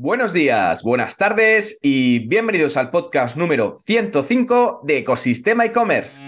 [0.00, 6.22] Buenos días, buenas tardes y bienvenidos al podcast número 105 de Ecosistema e-commerce.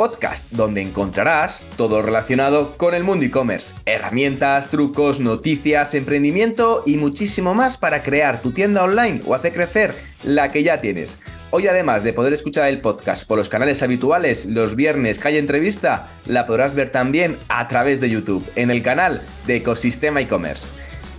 [0.00, 7.52] Podcast donde encontrarás todo relacionado con el mundo e-commerce, herramientas, trucos, noticias, emprendimiento y muchísimo
[7.52, 11.18] más para crear tu tienda online o hacer crecer la que ya tienes.
[11.50, 15.36] Hoy además de poder escuchar el podcast por los canales habituales los viernes que hay
[15.36, 20.70] entrevista, la podrás ver también a través de YouTube en el canal de Ecosistema e-commerce.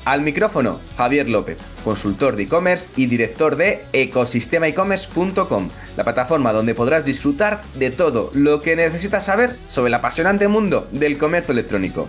[0.03, 7.05] Al micrófono, Javier López, consultor de e-commerce y director de ecosistemaecommerce.com, la plataforma donde podrás
[7.05, 12.07] disfrutar de todo lo que necesitas saber sobre el apasionante mundo del comercio electrónico.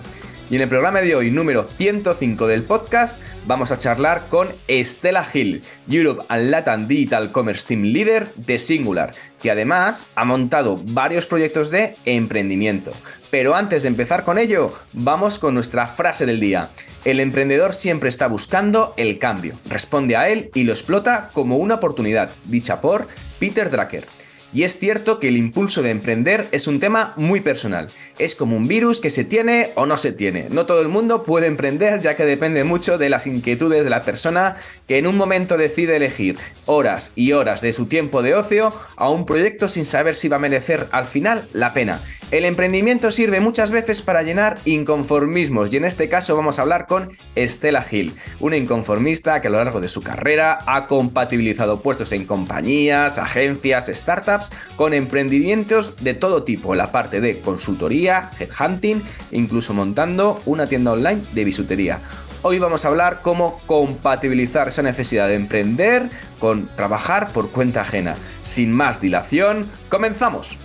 [0.50, 5.26] Y en el programa de hoy, número 105 del podcast, vamos a charlar con Estela
[5.32, 11.26] Hill, Europe and Latin Digital Commerce Team Leader de Singular, que además ha montado varios
[11.26, 12.92] proyectos de emprendimiento.
[13.32, 16.68] Pero antes de empezar con ello, vamos con nuestra frase del día.
[17.02, 21.76] El emprendedor siempre está buscando el cambio, responde a él y lo explota como una
[21.76, 23.08] oportunidad, dicha por
[23.38, 24.06] Peter Drucker.
[24.52, 27.90] Y es cierto que el impulso de emprender es un tema muy personal.
[28.18, 30.48] Es como un virus que se tiene o no se tiene.
[30.50, 34.02] No todo el mundo puede emprender ya que depende mucho de las inquietudes de la
[34.02, 36.36] persona que en un momento decide elegir
[36.66, 40.36] horas y horas de su tiempo de ocio a un proyecto sin saber si va
[40.36, 42.00] a merecer al final la pena.
[42.30, 46.86] El emprendimiento sirve muchas veces para llenar inconformismos y en este caso vamos a hablar
[46.86, 52.10] con Estela Gil, una inconformista que a lo largo de su carrera ha compatibilizado puestos
[52.12, 54.41] en compañías, agencias, startups
[54.76, 61.22] con emprendimientos de todo tipo, la parte de consultoría, headhunting, incluso montando una tienda online
[61.32, 62.00] de bisutería.
[62.42, 68.16] Hoy vamos a hablar cómo compatibilizar esa necesidad de emprender con trabajar por cuenta ajena.
[68.42, 70.58] Sin más dilación, comenzamos.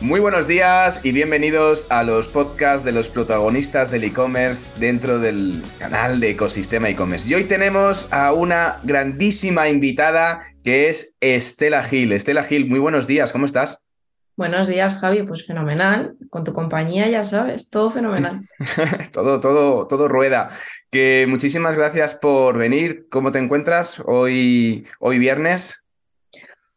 [0.00, 5.62] Muy buenos días y bienvenidos a los podcasts de los protagonistas del e-commerce dentro del
[5.78, 7.30] canal de Ecosistema e-commerce.
[7.30, 12.12] Y hoy tenemos a una grandísima invitada que es Estela Gil.
[12.12, 13.86] Estela Gil, muy buenos días, ¿cómo estás?
[14.36, 15.22] Buenos días, Javi.
[15.22, 16.16] Pues fenomenal.
[16.30, 18.40] Con tu compañía, ya sabes, todo fenomenal.
[19.12, 20.48] todo, todo, todo rueda.
[20.90, 23.06] Que muchísimas gracias por venir.
[23.10, 25.79] ¿Cómo te encuentras hoy, hoy viernes?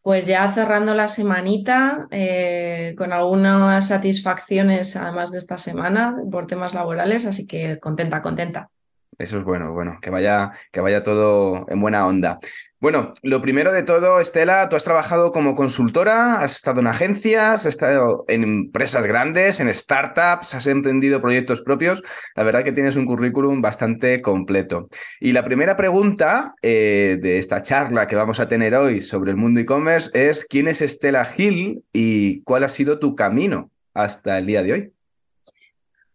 [0.04, 6.74] Pues ya cerrando la semanita, eh, con algunas satisfacciones además de esta semana por temas
[6.74, 8.70] laborales, así que contenta, contenta.
[9.18, 12.38] Eso es bueno, bueno, que vaya, que vaya todo en buena onda.
[12.84, 17.62] Bueno, lo primero de todo, Estela, tú has trabajado como consultora, has estado en agencias,
[17.62, 22.04] has estado en empresas grandes, en startups, has emprendido proyectos propios.
[22.36, 24.84] La verdad que tienes un currículum bastante completo.
[25.22, 29.38] Y la primera pregunta eh, de esta charla que vamos a tener hoy sobre el
[29.38, 34.46] mundo e-commerce es ¿quién es Estela Gil y cuál ha sido tu camino hasta el
[34.46, 34.94] día de hoy?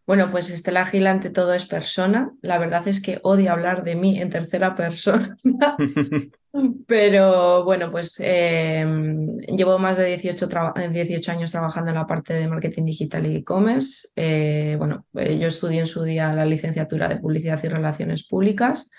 [0.09, 2.33] Bueno, pues Estela Gil ante todo es persona.
[2.41, 5.37] La verdad es que odio hablar de mí en tercera persona.
[6.87, 10.49] Pero bueno, pues em, llevo más de 18,
[10.91, 14.09] 18, años trabajando en la parte de marketing digital y e-commerce.
[14.17, 18.91] Eh, bueno, eh, yo estudié en su día la licenciatura de publicidad y relaciones públicas.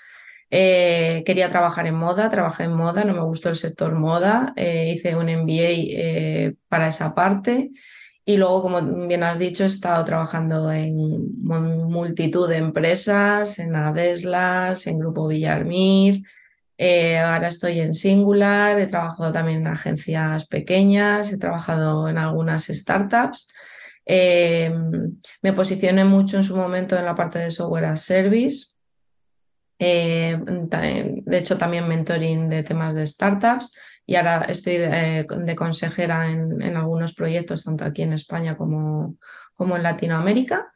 [0.51, 5.15] Eh, quería trabajar en moda, trabajé en moda, no me gustó el sector moda, hice
[5.15, 7.71] un MBA para esa parte.
[8.29, 14.85] Y luego, como bien has dicho, he estado trabajando en multitud de empresas, en Adeslas,
[14.85, 16.21] en Grupo Villarmir.
[16.77, 22.67] Eh, ahora estoy en Singular, he trabajado también en agencias pequeñas, he trabajado en algunas
[22.67, 23.47] startups.
[24.05, 24.71] Eh,
[25.41, 28.67] me posicioné mucho en su momento en la parte de software as service.
[29.79, 33.73] Eh, de hecho, también mentoring de temas de startups
[34.09, 39.17] y ahora estoy de, eh, consejera en, algunos proyectos, tanto aquí en España como,
[39.53, 40.73] como en Latinoamérica.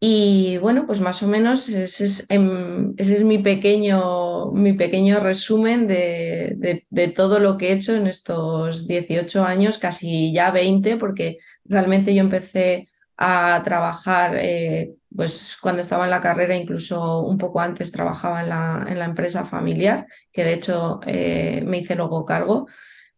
[0.00, 5.20] Y bueno, pues más o menos ese es, em, ese es mi, pequeño, mi pequeño
[5.20, 10.96] resumen de, de, todo lo que he hecho en estos 18 años, casi ya 20,
[10.96, 17.38] porque realmente yo empecé a trabajar eh, pues cuando estaba en la carrera, incluso un
[17.38, 21.96] poco antes trabajaba en la, en la empresa familiar, que de hecho eh, me hice
[21.96, 22.68] luego cargo.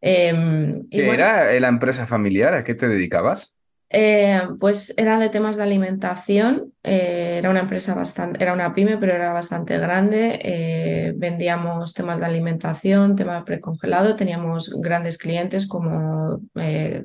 [0.00, 2.54] Em, ¿Qué era la empresa familiar?
[2.54, 3.54] ¿A qué te dedicabas?
[3.90, 9.14] Eh, pues era de temas de alimentación, era una empresa bastante, era una pyme, pero
[9.14, 11.14] era bastante grande.
[11.16, 16.40] vendíamos temas de alimentación, tema precongelado, teníamos grandes clientes como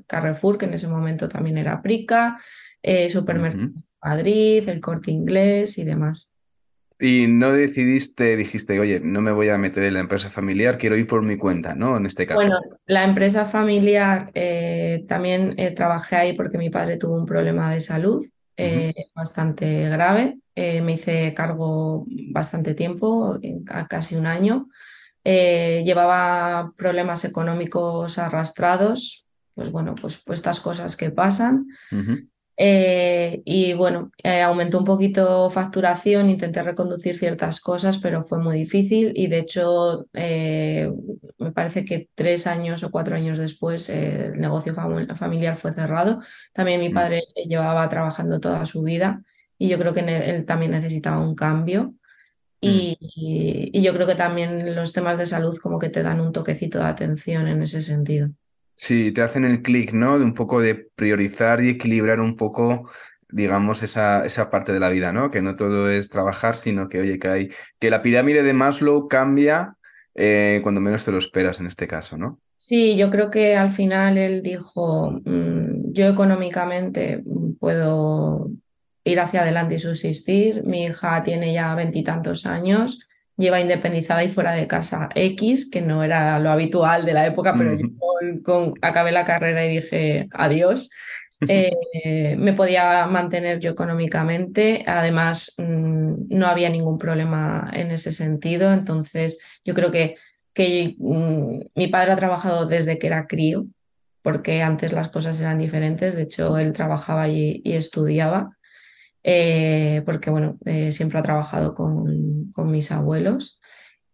[0.08, 2.38] Carrefour, que en ese momento también era Prica,
[3.10, 3.72] supermercados
[4.04, 6.34] Madrid, el corte inglés y demás.
[7.04, 10.96] Y no decidiste, dijiste, oye, no me voy a meter en la empresa familiar, quiero
[10.96, 11.98] ir por mi cuenta, ¿no?
[11.98, 12.40] En este caso.
[12.40, 17.74] Bueno, la empresa familiar eh, también eh, trabajé ahí porque mi padre tuvo un problema
[17.74, 20.38] de salud eh, bastante grave.
[20.56, 23.38] me hice cargo bastante tiempo,
[23.90, 24.70] casi un año.
[25.26, 31.68] llevaba problemas económicos arrastrados, pues bueno, pues, pues estas cosas que pasan.
[32.56, 38.58] Eh, y bueno, eh, aumentó un poquito facturación, intenté reconducir ciertas cosas, pero fue muy
[38.58, 40.92] difícil y de hecho eh,
[41.40, 46.20] me parece que tres años o cuatro años después el negocio familiar fue cerrado.
[46.54, 46.94] También mi mm.
[46.94, 49.24] padre llevaba trabajando toda su vida
[49.58, 51.96] y yo creo que él también necesitaba un cambio.
[52.62, 52.68] Mm.
[52.68, 52.98] Y,
[53.74, 56.80] y yo creo que también los temas de salud como que te dan un toquecito
[56.80, 58.30] de atención en ese sentido.
[58.76, 60.20] Sí, te hacen el clic, ¿no?
[60.20, 62.90] De un poco de priorizar y equilibrar un poco,
[63.30, 65.30] digamos, esa, esa parte de la vida, ¿no?
[65.32, 67.50] Que no todo es trabajar, sino que, oye, que hay,
[67.80, 69.76] que la pirámide de Maslow cambia
[70.16, 72.40] eh, cuando menos te lo esperas en este caso, ¿no?
[72.56, 77.24] Sí, yo creo que al final él dijo, mm, yo económicamente
[77.60, 78.50] puedo
[79.04, 84.54] ir hacia adelante y subsistir, mi hija tiene ya veintitantos años, lleva independizada y fuera
[84.54, 85.10] de casa.
[85.16, 87.88] X, que no era lo habitual de la época, pero yo
[88.44, 90.90] con, acabé la carrera y dije adiós.
[91.50, 98.72] Eh, me podía mantener yo económicamente, además mm, no había ningún problema en ese sentido,
[98.72, 100.16] entonces yo creo que,
[100.54, 103.66] que mm, mi padre ha trabajado desde que era crío,
[104.22, 108.56] porque antes las cosas eran diferentes, de hecho él trabajaba y estudiaba.
[109.24, 113.62] Eh, porque bueno, eh, siempre ha trabajado con, con mis abuelos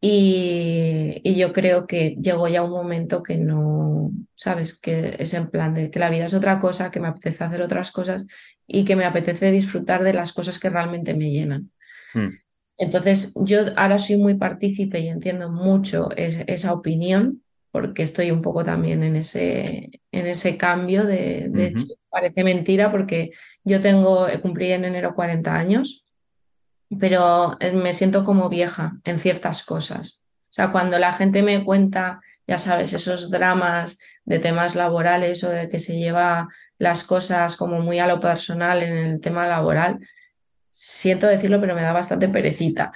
[0.01, 5.49] y, y, yo creo que llegó ya un momento que no, sabes, que es en
[5.49, 8.25] plan de que la vida es otra cosa, que me apetece hacer otras cosas
[8.65, 11.71] y que me apetece disfrutar de las cosas que realmente me llenan.
[12.13, 12.29] Hmm.
[12.77, 18.63] Entonces, yo ahora soy muy partícipe y entiendo mucho esa opinión, porque estoy un poco
[18.63, 21.73] también en ese, en ese cambio de,
[22.09, 23.31] parece mentira porque
[23.63, 26.05] yo tengo, cumplí en enero 40 años,
[26.99, 30.21] pero eh, me siento como vieja en ciertas cosas.
[30.49, 35.49] O sea, cuando la gente me cuenta, ya sabes, esos dramas de temas laborales o
[35.49, 36.47] de que se lleva
[36.79, 39.99] las cosas como muy a lo personal en el tema laboral,
[40.71, 42.91] siento decirlo, pero me da bastante perecita.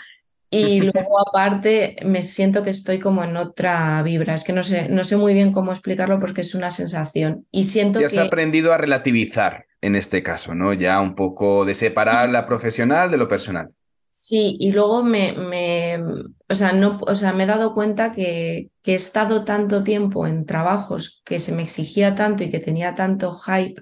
[0.53, 4.35] Y luego aparte me siento que estoy como en otra vibra.
[4.35, 7.47] Es que no sé, no sé muy bien cómo explicarlo porque es una sensación.
[7.51, 8.05] Y siento que...
[8.05, 10.71] has aprendido a relativizar en este caso, ¿no?
[10.73, 13.67] Ya un poco de separar la profesional de lo personal.
[14.07, 16.00] Sí, y luego me, me,
[16.47, 20.27] o sea, no, o sea, me he dado cuenta que, que he estado tanto tiempo
[20.27, 23.81] en trabajos que se me exigía tanto y que tenía tanto hype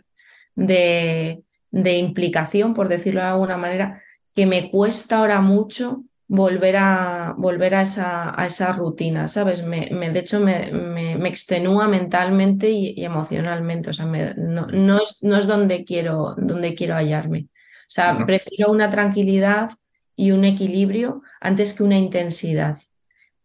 [0.55, 4.01] de, de implicación, por decirlo de alguna manera,
[4.33, 9.65] que me cuesta ahora mucho volver a, volver a, esa, a esa rutina, ¿sabes?
[9.65, 15.23] Me, me de hecho, me, me, extenúa mentalmente y, emocionalmente, o sea, no, no, es,
[15.23, 17.49] no es donde quiero, donde quiero hallarme.
[17.49, 19.71] O sea, prefiero una tranquilidad
[20.15, 22.79] y un equilibrio antes que una intensidad.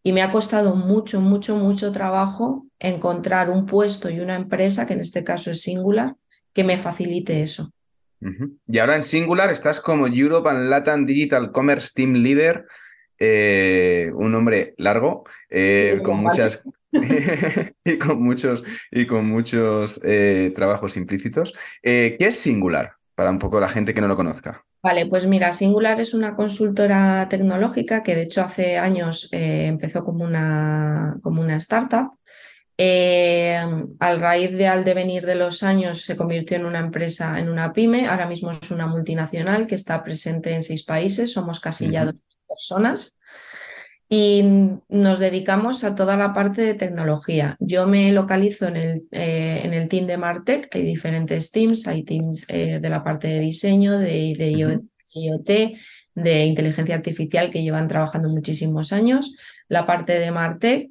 [0.01, 4.93] Y me ha costado mucho, mucho, mucho trabajo encontrar un puesto y una empresa, que
[4.93, 6.15] en este caso es Singular,
[6.53, 7.69] que me facilite eso.
[8.67, 12.65] Y ahora en Singular estás como Europe and Latin Digital Commerce Team Leader,
[13.19, 16.63] eh, un nombre largo, eh, con muchas
[17.83, 21.53] y con muchos, y con muchos eh, trabajos implícitos.
[21.81, 22.93] ¿Qué es Singular?
[23.15, 24.63] Para un poco la gente que no lo conozca.
[24.83, 30.23] Vale, pues mira, Singular es una consultora tecnológica que de hecho hace años empezó como
[30.23, 32.11] una, como una startup
[32.77, 33.59] eh,
[33.99, 37.73] al raíz de al devenir de los años se convirtió en una empresa, en una
[37.73, 38.07] pyme.
[38.07, 41.33] Ahora mismo es una multinacional que está presente en seis países.
[41.33, 43.17] Somos casi ya dos personas
[44.09, 44.43] y
[44.89, 47.57] nos dedicamos a toda la parte de tecnología.
[47.59, 50.69] Yo me localizo en el, eh, en el team de Martech.
[50.71, 51.87] Hay diferentes teams.
[51.87, 55.49] Hay teams eh, de la parte de diseño, de, de IoT,
[56.15, 59.35] de inteligencia artificial que llevan trabajando muchísimos años.
[59.67, 60.89] La parte de Martech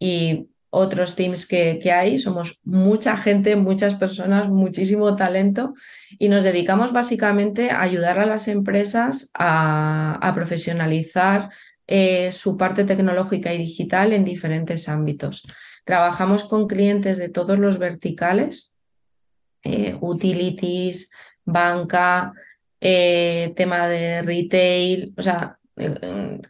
[0.00, 2.18] y otros teams que, hay.
[2.18, 5.74] Somos mucha gente, muchas personas, muchísimo talento
[6.18, 11.50] y nos dedicamos básicamente a ayudar a las empresas a, profesionalizar
[11.86, 15.46] eh, su parte tecnológica y digital en diferentes ámbitos.
[15.84, 18.72] Trabajamos con clientes de todos los verticales,
[19.64, 21.10] eh, utilities,
[21.44, 22.34] banca,
[22.80, 25.57] eh, tema de retail, o sea,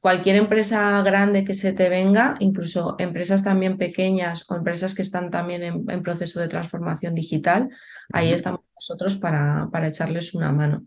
[0.01, 5.31] cualquier empresa grande que se te venga, incluso empresas también pequeñas o empresas que están
[5.31, 7.69] también en, proceso de transformación digital,
[8.13, 10.85] ahí estamos nosotros para, para, echarles una mano.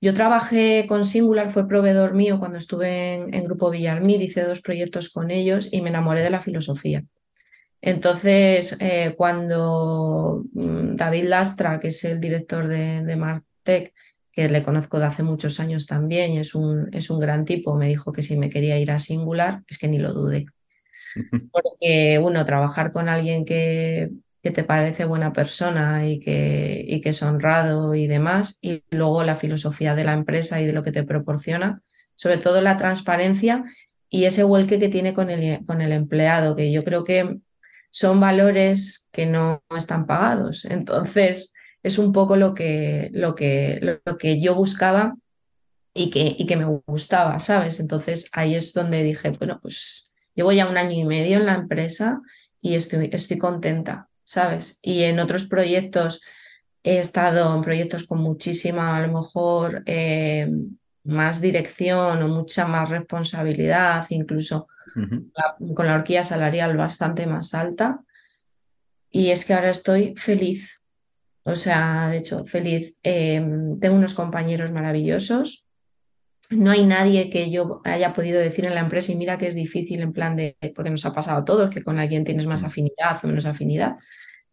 [0.00, 4.60] Yo trabajé con Singular, fue proveedor mío cuando estuve en, en Grupo Villarmir, hice dos
[4.60, 7.04] proyectos con ellos y me enamoré de la filosofía.
[7.86, 13.92] Entonces, eh, cuando mm, David Lastra, que es el director de, de Martech,
[14.34, 17.76] que le conozco de hace muchos años también y es un, es un gran tipo,
[17.76, 20.46] me dijo que si me quería ir a Singular, es que ni lo dudé.
[21.52, 24.10] Porque, uno, trabajar con alguien que,
[24.42, 29.22] que te parece buena persona y que, y que es honrado y demás, y luego
[29.22, 31.80] la filosofía de la empresa y de lo que te proporciona,
[32.16, 33.64] sobre todo la transparencia
[34.10, 37.38] y ese vuelque que tiene con el, con el empleado, que yo creo que
[37.92, 40.64] son valores que no están pagados.
[40.64, 41.52] Entonces,
[41.84, 45.16] es un poco lo que, lo que, lo que yo buscaba
[45.92, 47.78] y que, y que me gustaba, ¿sabes?
[47.78, 51.54] Entonces ahí es donde dije, bueno, pues llevo ya un año y medio en la
[51.54, 52.20] empresa
[52.60, 54.78] y estoy, estoy contenta, ¿sabes?
[54.80, 56.22] Y en otros proyectos
[56.82, 60.50] he estado en proyectos con muchísima, a lo mejor, eh,
[61.04, 65.30] más dirección o mucha más responsabilidad, incluso uh -huh.
[65.36, 68.00] la, con la horquilla salarial bastante más alta.
[69.10, 70.80] Y es que ahora estoy feliz,
[71.44, 72.94] o sea, de hecho, feliz.
[73.02, 73.44] Eh,
[73.80, 75.66] tengo unos compañeros maravillosos.
[76.50, 79.54] No hay nadie que yo haya podido decir en la empresa y mira que es
[79.54, 82.64] difícil en plan de, porque nos ha pasado a todos, que con alguien tienes más
[82.64, 83.96] afinidad o menos afinidad.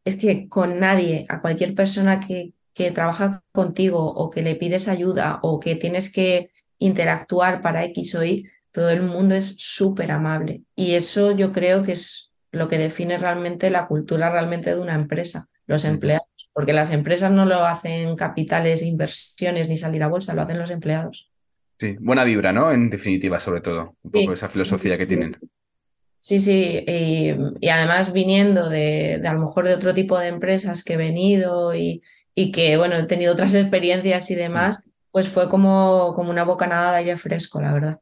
[0.03, 4.87] Es que con nadie, a cualquier persona que, que trabaja contigo o que le pides
[4.87, 10.11] ayuda o que tienes que interactuar para X o Y, todo el mundo es súper
[10.11, 10.63] amable.
[10.75, 14.95] Y eso yo creo que es lo que define realmente la cultura realmente de una
[14.95, 20.33] empresa, los empleados porque las empresas no lo hacen capitales, inversiones ni salir a bolsa,
[20.33, 21.31] lo hacen los empleados.
[21.77, 22.71] Sí, buena vibra, ¿no?
[22.71, 25.37] En definitiva, sobre todo, un poco sí, esa filosofía que tienen.
[26.19, 30.27] Sí, sí, y, y además viniendo de, de, a lo mejor de otro tipo de
[30.27, 32.03] empresas que he venido y,
[32.35, 36.91] y que, bueno, he tenido otras experiencias y demás, pues fue como, como una bocanada
[36.91, 37.99] de aire fresco, la verdad.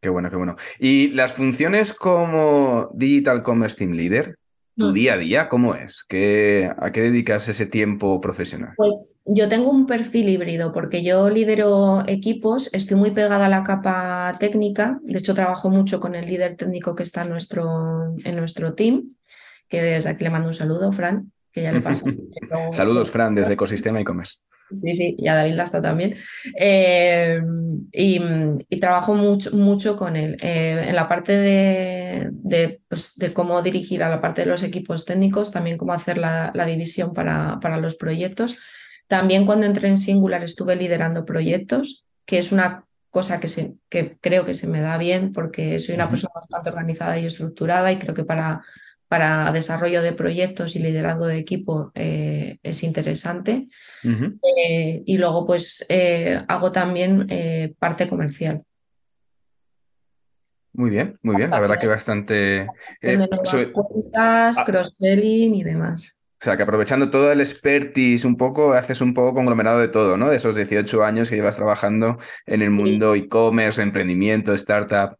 [0.00, 0.56] Qué bueno, qué bueno.
[0.78, 4.36] ¿Y las funciones como Digital Commerce Team Leader?
[4.76, 6.04] ¿Tu día a día cómo es?
[6.04, 8.74] ¿Qué, ¿A qué dedicas ese tiempo profesional?
[8.76, 13.62] Pues yo tengo un perfil híbrido porque yo lidero equipos, estoy muy pegada a la
[13.62, 18.36] capa técnica, de hecho trabajo mucho con el líder técnico que está en nuestro, en
[18.36, 19.08] nuestro team,
[19.68, 22.04] que desde aquí le mando un saludo, Fran, que ya le pasa.
[22.70, 24.40] Saludos, Fran, desde Ecosistema e-commerce.
[24.70, 26.16] Sí, sí, y a David Lasta también.
[26.58, 27.40] Eh,
[27.92, 28.20] y,
[28.68, 30.36] y, trabajo mucho, mucho con él.
[30.40, 34.62] Eh, en la parte de, de, pues, de, cómo dirigir a la parte de los
[34.64, 38.58] equipos técnicos, también cómo hacer la, la división para, para, los proyectos.
[39.06, 44.18] También cuando entré en Singular estuve liderando proyectos, que es una cosa que, se, que
[44.20, 47.98] creo que se me da bien porque soy una persona bastante organizada y estructurada y
[47.98, 48.62] creo que para,
[49.08, 53.68] para desarrollo de proyectos y liderazgo de equipo eh, es interesante.
[54.02, 54.38] Uh -huh.
[54.56, 57.26] eh, y luego, pues, eh, hago también
[57.78, 58.62] parte comercial.
[60.72, 61.50] Muy bien, muy bien.
[61.50, 62.66] La verdad que bastante...
[63.44, 63.72] Sobre...
[63.72, 64.64] cuentas, ah.
[64.66, 66.20] cross-selling y demás.
[66.38, 70.18] O sea, que aprovechando todo el expertise un poco, haces un poco conglomerado de todo,
[70.18, 70.28] ¿no?
[70.28, 73.20] De esos 18 años que llevas trabajando en el mundo sí.
[73.20, 75.16] e-commerce, emprendimiento, startup.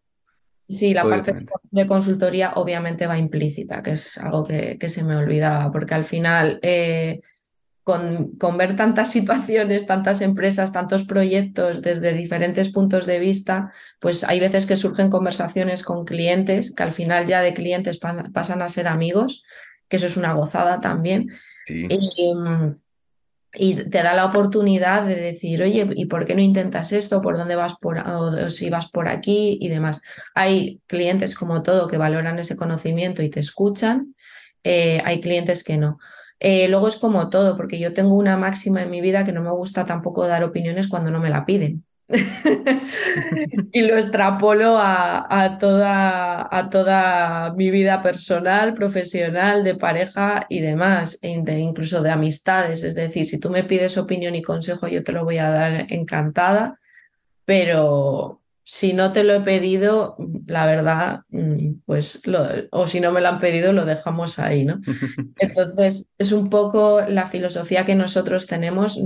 [0.69, 1.33] Sí, la parte
[1.71, 6.05] de consultoría obviamente va implícita, que es algo que, que se me olvidaba, porque al
[6.05, 7.21] final eh,
[7.85, 14.25] con, con, ver tantas situaciones, tantas empresas, tantos proyectos desde diferentes puntos de vista, pues
[14.25, 18.61] hay veces que surgen conversaciones con clientes, que al final ya de clientes pas pasan
[18.61, 19.45] a ser amigos,
[19.89, 21.31] que eso es una gozada también.
[21.65, 21.87] Sí.
[21.89, 22.33] Y,
[23.59, 27.23] y te da la oportunidad de decir, oye, ¿y por qué no intentas esto?
[27.23, 29.59] ¿Por dónde vas por, o si vas por aquí?
[29.61, 30.03] Y demás.
[30.35, 34.15] Hay clientes como todo que valoran ese conocimiento y te escuchan,
[34.65, 35.99] eh, hay clientes que no.
[36.39, 39.43] Eh, luego es como todo, porque yo tengo una máxima en mi vida que no
[39.43, 41.86] me gusta tampoco dar opiniones cuando no me la piden.
[43.73, 50.61] y lo extrapolo a, a, toda, a toda mi vida personal, profesional, de pareja y
[50.61, 52.85] demás, e incluso de amistades.
[52.85, 55.87] Es decir, si tú me pides opinión y consejo, yo te lo voy a dar
[55.93, 56.79] encantada,
[57.45, 60.17] pero si no te lo he pedido,
[60.49, 64.65] la verdad, mm, pues, lo, o si no me lo han pedido, lo dejamos ahí,
[64.65, 64.81] ¿no?
[65.39, 68.97] Entonces, es un poco la filosofía que nosotros tenemos.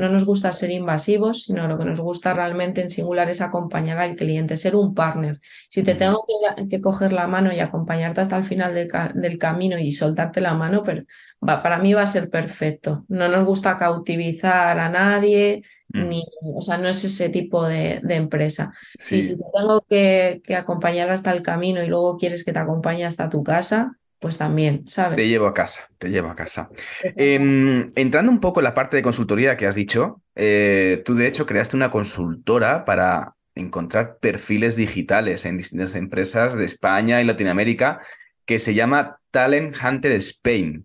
[0.00, 3.98] No nos gusta ser invasivos, sino lo que nos gusta realmente en singular es acompañar
[3.98, 5.40] al cliente, ser un partner.
[5.68, 9.38] Si te tengo que, que coger la mano y acompañarte hasta el final del, del
[9.38, 11.04] camino y soltarte la mano, pero
[11.46, 13.04] va, para mí va a ser perfecto.
[13.08, 16.08] No nos gusta cautivizar a nadie, Mm.
[16.08, 18.72] Ni, o sea, no es ese tipo de, de empresa.
[18.98, 19.16] Sí.
[19.16, 22.58] Y si te tengo que, que, acompañar hasta el camino y luego quieres que te
[22.58, 25.16] acompañe hasta tu casa, pues también, ¿sabes?
[25.16, 26.68] Te llevo a casa, te llevo a casa.
[27.16, 31.26] Eh, entrando un poco en la parte de consultoría que has dicho, eh, tú de
[31.26, 38.00] hecho creaste una consultora para encontrar perfiles digitales en distintas empresas de España y Latinoamérica
[38.44, 40.84] que se llama Talent Hunter Spain.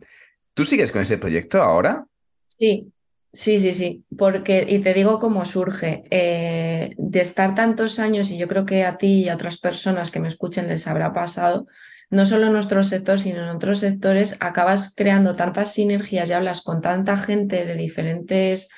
[0.53, 2.05] ¿Tú sigues con ese proyecto ahora?
[2.47, 2.93] Sí,
[3.33, 8.37] sí, sí, sí, porque, y te digo cómo surge, eh, de estar tantos años, y
[8.37, 11.67] yo creo que a ti y a otras personas que me escuchen les habrá pasado,
[12.15, 16.61] no solo en nuestro sector, sino en otros sectores, acabas creando tantas sinergias y hablas
[16.61, 18.69] con tanta gente de diferentes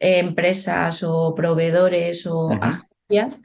[0.00, 3.40] eh, empresas o proveedores o agencias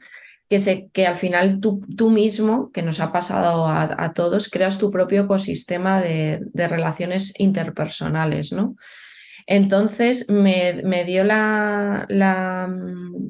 [0.48, 4.78] que, se, que al final tú, tú, mismo, que nos ha pasado a, todos, creas
[4.78, 8.76] tu propio ecosistema de, de relaciones interpersonales, ¿no?
[9.46, 12.70] Entonces me, me dio la, la,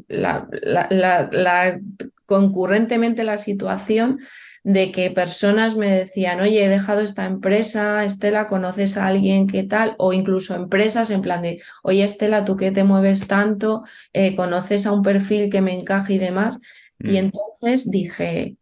[0.09, 1.81] la, la,
[2.27, 4.21] concurrentemente la situación
[4.65, 9.65] de que personas me decían, oye, he dejado esta empresa, Estela, ¿conoces a alguien qué
[9.65, 9.97] tal?
[9.99, 14.87] O incluso empresas en plan de, oye, Estela, tú que te mueves tanto, eh, ¿conoces
[14.87, 16.61] a un perfil que me encaje y demás?
[17.01, 17.17] Y mm.
[17.17, 18.57] entonces dije,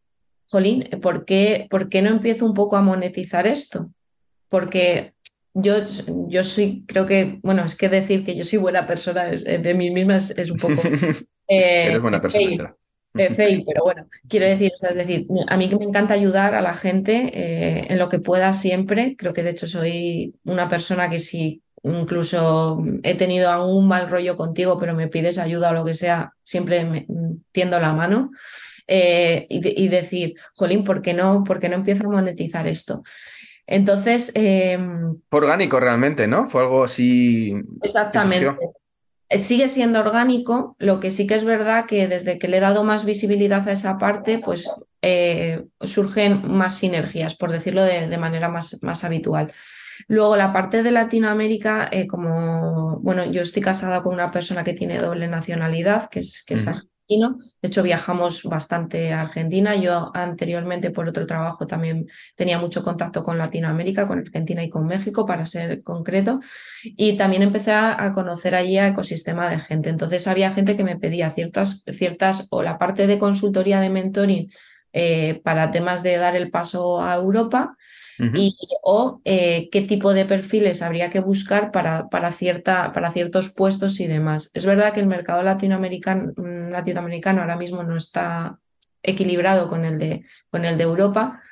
[0.48, 3.90] Jolín, ¿por qué, ¿por qué no empiezo un poco a monetizar esto?
[4.48, 5.12] Porque
[5.52, 5.74] yo,
[6.28, 9.90] yo soy, creo que, bueno, es que decir que yo soy buena persona de mí
[9.90, 10.74] misma es, un poco...
[11.52, 12.76] Eh, Eres buena persona
[13.12, 17.30] pero bueno, quiero decir, es decir, a mí que me encanta ayudar a la gente
[17.32, 19.16] eh, en lo que pueda siempre.
[19.16, 24.36] Creo que de hecho soy una persona que si incluso he tenido algún mal rollo
[24.36, 27.06] contigo, pero me pides ayuda o lo que sea, siempre me
[27.52, 28.30] tiendo la mano.
[28.92, 33.04] Eh, y, decir, Jolín, ¿por qué no, por qué no empiezo a monetizar esto?
[33.64, 34.32] Entonces.
[34.34, 36.44] Em, orgánico realmente, ¿no?
[36.46, 37.54] Fue algo así.
[37.82, 38.50] Exactamente.
[39.30, 42.60] Eh, sigue siendo orgánico, lo que sí que es verdad que desde que le he
[42.60, 44.68] dado más visibilidad a esa parte, pues
[45.02, 49.52] eh, surgen más sinergias, por decirlo de, manera más, más, habitual.
[50.08, 54.72] Luego, la parte de Latinoamérica, eh, como, bueno, yo estoy casada con una persona que
[54.72, 56.68] tiene doble nacionalidad, que es, que es
[57.18, 59.74] de hecho, viajamos bastante a Argentina.
[59.74, 64.86] Yo anteriormente, por otro trabajo, también tenía mucho contacto con Latinoamérica, con Argentina y con
[64.86, 66.40] México, para ser concreto.
[66.84, 69.90] Y también empecé a conocer allí a ecosistema de gente.
[69.90, 74.50] Entonces, había gente que me pedía ciertas, ciertas o la parte de consultoría de mentoring
[74.92, 77.76] eh, para temas de dar el paso a Europa
[78.34, 83.48] y, o eh, qué tipo de perfiles habría que buscar para, para, cierta, para ciertos
[83.50, 84.50] puestos y demás.
[84.52, 88.58] Es verdad que el mercado latinoamericano, mm, latinoamericano ahora mismo no está
[89.02, 91.42] equilibrado con el de, con el de Europa.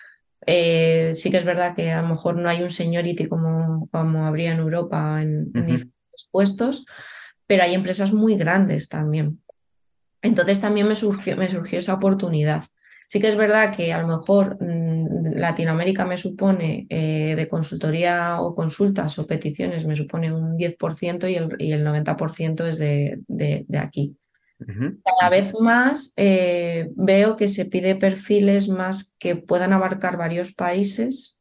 [0.47, 4.27] Eh, sí que es verdad que a lo mejor no hay un seniority como, como
[4.27, 6.87] habría en Europa en, diferentes puestos,
[7.47, 9.43] pero hay empresas muy grandes también.
[10.23, 12.65] Entonces también me surgió, me surgió esa oportunidad.
[13.07, 14.88] Sí que es verdad que a lo mejor mm,
[15.23, 21.35] Latinoamérica me supone eh, de consultoría o consultas o peticiones, me supone un 10% y
[21.35, 24.17] el, y el 90% es de, de, aquí.
[24.59, 31.39] Cada vez más eh, veo que se pide perfiles más que puedan abarcar varios países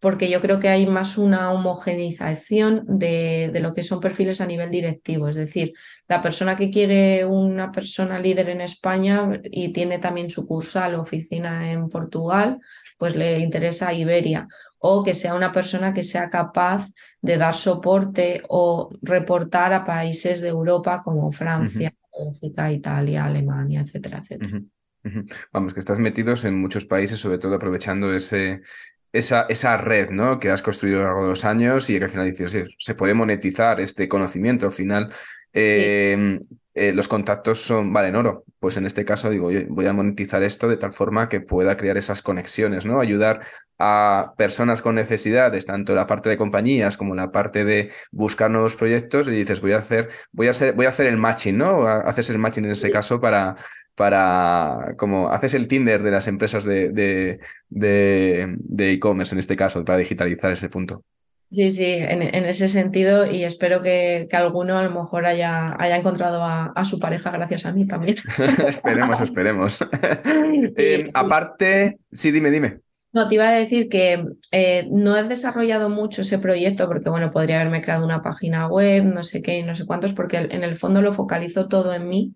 [0.00, 4.46] porque yo creo que hay más una homogenización de, de, lo que son perfiles a
[4.46, 5.28] nivel directivo.
[5.28, 5.74] Es decir,
[6.08, 11.70] la persona que quiere una persona líder en España y tiene también sucursal o oficina
[11.70, 12.60] en Portugal,
[13.00, 14.46] pues le interesa Iberia.
[14.78, 16.86] O que sea una persona que sea capaz
[17.22, 24.18] de dar soporte o reportar a países de Europa como Francia, Bélgica, Italia, Alemania, etcétera,
[24.18, 24.60] etcétera.
[25.50, 28.60] Vamos, que estás metidos en muchos países, sobre todo aprovechando ese,
[29.14, 30.38] esa, esa red ¿no?
[30.38, 32.94] que has construido a lo largo de los años y que al final dices, se
[32.94, 34.66] puede monetizar este conocimiento.
[34.66, 35.10] Al final,
[35.54, 36.38] em,
[36.74, 38.44] eh, los contactos son, valen oro.
[38.60, 41.96] Pues en este caso digo, voy a monetizar esto de tal forma que pueda crear
[41.96, 43.00] esas conexiones, ¿no?
[43.00, 43.40] Ayudar
[43.78, 48.76] a personas con necesidades, tanto la parte de compañías como la parte de buscar nuevos
[48.76, 51.86] proyectos, y dices, voy a hacer, voy a hacer, voy a hacer el matching, ¿no?
[51.86, 53.56] Haces el matching en ese caso para,
[53.94, 57.40] para, como haces el Tinder de las empresas de
[58.78, 61.02] e-commerce, en este caso, para digitalizar ese punto.
[61.50, 65.96] Sí, sí, en, ese sentido y espero que, que, alguno a lo mejor haya, haya
[65.96, 68.16] encontrado a, su pareja gracias a mí también.
[68.66, 69.84] esperemos, esperemos.
[70.76, 72.80] Eh, aparte, sí, dime, dime.
[73.12, 77.30] No, te iba a decir que eh, no he desarrollado mucho ese proyecto porque, bueno,
[77.30, 80.76] podría haberme creado una página web, no sé qué, no sé cuántos, porque en el
[80.76, 82.34] fondo lo focalizo todo en mí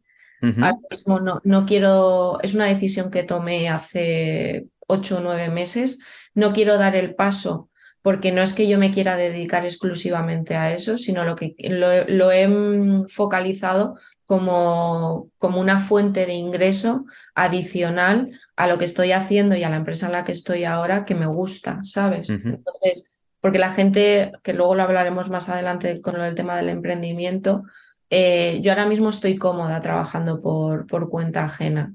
[0.52, 6.00] Ahora mismo no, no quiero, es una decisión que tomé hace ocho o nueve meses,
[6.34, 7.70] no quiero dar el paso
[8.04, 12.30] porque no es que yo me quiera dedicar exclusivamente a eso, sino lo que lo,
[12.30, 13.94] he mm, focalizado
[14.26, 19.76] como, como, una fuente de ingreso adicional a lo que estoy haciendo y a la
[19.76, 22.28] empresa en la que estoy ahora que me gusta, ¿sabes?
[22.28, 27.62] Entonces, porque la gente, que luego lo hablaremos más adelante con el tema del emprendimiento,
[28.10, 31.94] eh, yo ahora mismo estoy cómoda trabajando por, por cuenta ajena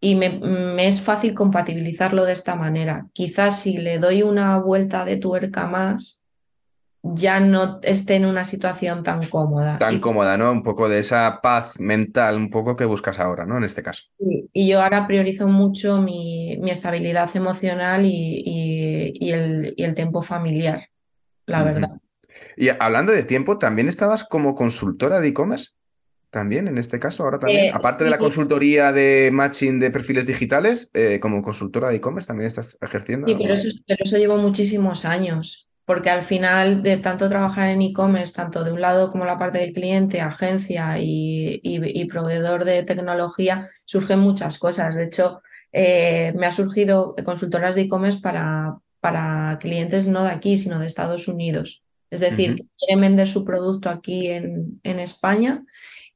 [0.00, 3.06] y me, es fácil compatibilizarlo de esta manera.
[3.12, 6.22] Quizás si le doy una vuelta de tuerca más,
[7.02, 9.78] ya no esté en una situación tan cómoda.
[9.78, 10.52] Tan cómoda, ¿no?
[10.52, 13.56] Un poco de esa paz mental, un poco que buscas ahora, ¿no?
[13.56, 14.04] En este caso.
[14.52, 20.80] Y yo ahora priorizo mucho mi, estabilidad emocional y, el, y, el, tiempo familiar,
[21.46, 21.90] la verdad.
[22.56, 25.77] Y hablando de tiempo, ¿también estabas como consultora de e-commerce?
[26.30, 27.66] También, en este caso, ahora también.
[27.66, 32.26] Eh, Aparte de la consultoría de matching de perfiles digitales, eh, como consultora de e-commerce
[32.26, 33.26] también estás ejerciendo.
[33.26, 37.80] Sí, pero eso, pero eso llevo muchísimos años, porque al final de tanto trabajar en
[37.80, 43.68] e-commerce, tanto de un lado como la parte del cliente, agencia y, proveedor de tecnología,
[43.86, 44.96] surgen muchas cosas.
[44.96, 45.40] De hecho,
[45.72, 50.86] eh, me ha surgido consultoras de e-commerce para, para clientes no de aquí, sino de
[50.86, 51.82] Estados Unidos.
[52.10, 55.64] Es decir, que quieren vender su producto aquí en, en España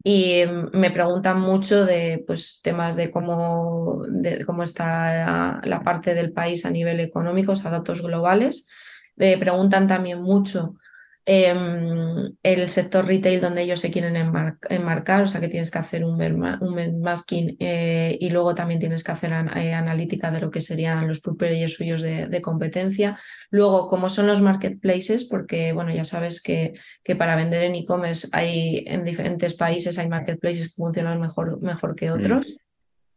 [0.04, 6.32] y me preguntan mucho de pues, temas de cómo, de cómo está la parte del
[6.32, 8.68] país a nivel económico, o sea, datos globales.
[9.16, 10.74] Le preguntan también mucho
[11.24, 16.04] Em, el sector retail donde ellos se quieren enmarcar, o sea que tienes que hacer
[16.04, 21.06] un, benchmarking eh, y luego también tienes que hacer eh, analítica de lo que serían
[21.06, 23.16] los players suyos de, competencia.
[23.50, 26.72] Luego, como son los marketplaces, porque bueno, ya sabes que,
[27.04, 31.94] que para vender en e-commerce hay en diferentes países hay marketplaces que funcionan mejor, mejor
[31.94, 32.14] que mm.
[32.14, 32.56] otros.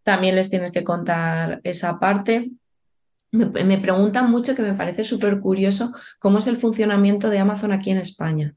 [0.03, 2.51] También les tienes que contar esa parte.
[3.35, 7.91] Me, preguntan mucho que me parece súper curioso cómo es el funcionamiento de Amazon aquí
[7.91, 8.55] en España.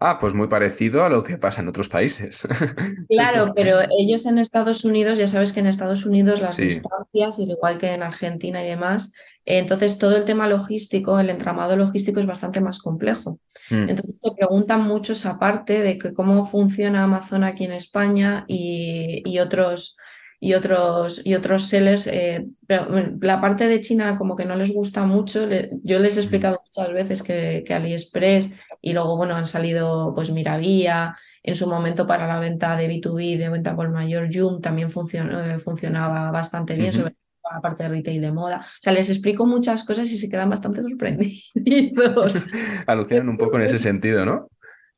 [0.00, 2.46] Ah, pues muy parecido a lo que pasa en otros países.
[3.08, 7.78] Claro, pero ellos en Estados Unidos, ya sabes que en Estados Unidos las distancias, igual
[7.78, 9.12] que en Argentina y demás,
[9.44, 13.40] entonces todo el tema logístico, el entramado logístico es bastante más complejo.
[13.70, 13.88] Mm.
[13.88, 19.22] Entonces te preguntan mucho esa parte de que cómo funciona Amazon aquí en España y,
[19.24, 19.96] y otros
[20.40, 22.06] y otros, y otros sellers.
[22.06, 22.86] Eh, pero
[23.20, 25.48] la parte de China como que no les gusta mucho.
[25.82, 30.30] yo les he explicado muchas veces que, que, AliExpress y luego, bueno, han salido pues
[30.30, 34.88] Miravía, en su momento para la venta de B2B, de venta por mayor, Joom también
[34.88, 38.58] eh, funcionaba bastante bien, sobre todo la parte de retail de moda.
[38.60, 42.42] O sea, les explico muchas cosas y se quedan bastante sorprendidos.
[42.86, 44.48] Alucinan un poco en ese sentido, ¿no?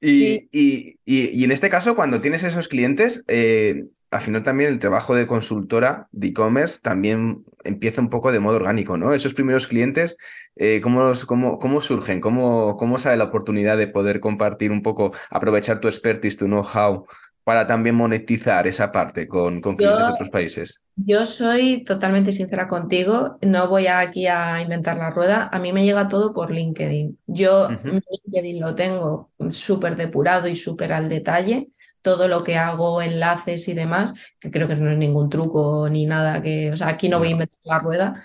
[0.02, 4.78] Y, y, y, en este caso, cuando tienes esos clientes, eh, al final también el
[4.78, 9.12] trabajo de consultora de e-commerce también empieza un poco de modo orgánico, ¿no?
[9.12, 10.16] Esos primeros clientes,
[10.56, 12.20] eh, ¿cómo, cómo, cómo, surgen?
[12.20, 17.04] ¿Cómo, ¿Cómo sale la oportunidad de poder compartir un poco, aprovechar tu expertise, tu know-how
[17.44, 20.82] para también monetizar esa parte con, con clientes de otros países?
[21.06, 25.84] Yo soy totalmente sincera contigo, no voy aquí a inventar la rueda, a mí me
[25.84, 27.18] llega todo por LinkedIn.
[27.26, 31.68] Yo LinkedIn lo tengo súper depurado y súper al detalle,
[32.02, 36.06] todo lo que hago, enlaces y demás, que creo que no es ningún truco ni
[36.06, 38.24] nada que, o sea, aquí no, voy a inventar la rueda.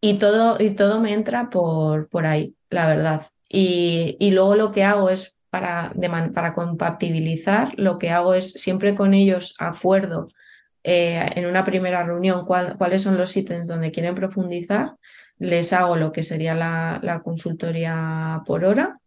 [0.00, 3.22] Y todo, y todo me entra por, por ahí, la verdad.
[3.48, 5.92] Y, y luego lo que hago es para,
[6.34, 10.28] para compatibilizar, lo que hago es siempre con ellos acuerdo
[10.86, 14.96] eh, en una primera reunión cuáles son los ítems donde quieren profundizar,
[15.38, 18.98] les hago lo que sería la, consultoría por hora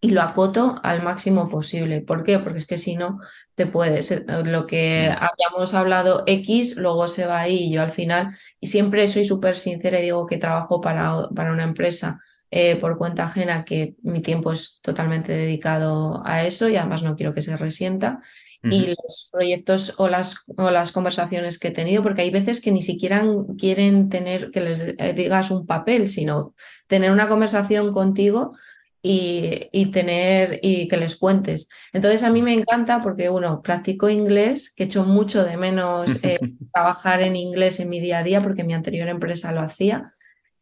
[0.00, 2.00] y lo acoto al máximo posible.
[2.00, 2.38] ¿Por qué?
[2.38, 3.18] Porque es que si no,
[3.56, 5.24] te puedes, eh, lo que mm.
[5.24, 9.56] habíamos hablado X, luego se va ahí y yo al final, y siempre soy súper
[9.56, 12.20] sincera y digo que trabajo para, para una empresa
[12.52, 17.16] eh, por cuenta ajena, que mi tiempo es totalmente dedicado a eso y además no
[17.16, 18.20] quiero que se resienta
[18.62, 22.72] y los proyectos o las, o las conversaciones que he tenido, porque hay veces que
[22.72, 23.24] ni siquiera
[23.56, 26.54] quieren tener que les eh, digas un papel, sino
[26.86, 28.56] tener una conversación contigo
[29.00, 31.68] y, y, tener y que les cuentes.
[31.92, 36.38] Entonces a mí me encanta porque, uno, practico inglés, que echo mucho de menos eh,
[36.74, 40.14] trabajar en inglés en mi día a día porque mi anterior empresa lo hacía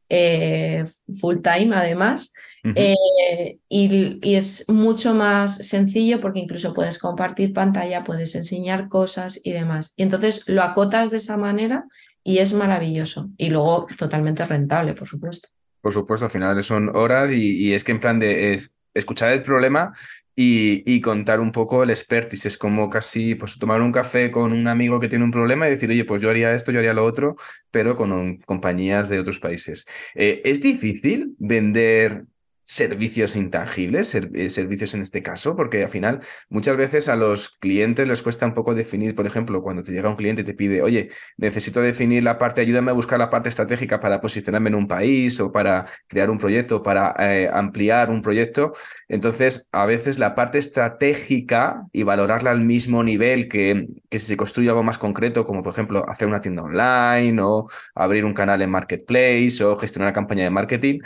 [0.08, 0.84] eh,
[1.20, 2.32] full time además.
[2.74, 9.52] Eh, y, es mucho más sencillo porque incluso puedes compartir pantalla, puedes enseñar cosas y
[9.52, 9.92] demás.
[9.96, 11.84] Y entonces lo acotas de esa manera
[12.24, 13.30] y es maravilloso.
[13.36, 15.48] Y luego totalmente rentable, por supuesto.
[15.80, 19.42] Por supuesto, al final son horas y, es que en plan de es escuchar el
[19.42, 19.92] problema
[20.34, 22.46] y, y, contar un poco el expertise.
[22.46, 25.70] Es como casi pues, tomar un café con un amigo que tiene un problema y
[25.70, 27.36] decir, oye, pues yo haría esto, yo haría lo otro,
[27.70, 29.86] pero con compañías de otros países.
[30.14, 32.24] Eh, ¿Es difícil vender
[32.66, 38.08] servicios intangibles, eh, servicios en este caso, porque al final muchas veces a los clientes
[38.08, 40.82] les cuesta un poco definir, por ejemplo, cuando te llega un cliente y te pide,
[40.82, 44.88] oye, necesito definir la parte, ayúdame a buscar la parte estratégica para posicionarme en un
[44.88, 48.72] país o para crear un proyecto, para eh, ampliar un proyecto.
[49.06, 54.36] Entonces, a veces la parte estratégica y valorarla al mismo nivel que, que si se
[54.36, 58.60] construye algo más concreto, como por ejemplo hacer una tienda online o abrir un canal
[58.60, 60.98] en Marketplace o gestionar una campaña de marketing,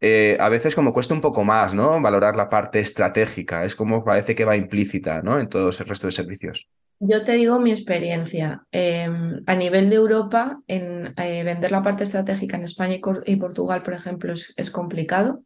[0.00, 2.00] eh, a veces como cuesta un poco más, ¿no?
[2.00, 5.40] Valorar la parte estratégica, es como parece que va implícita, ¿no?
[5.40, 6.68] En todo el resto de servicios.
[7.00, 8.64] Yo te digo mi experiencia.
[8.72, 13.82] Em, a nivel de Europa, en eh, vender la parte estratégica en España y, Portugal,
[13.82, 15.42] por ejemplo, es, complicado.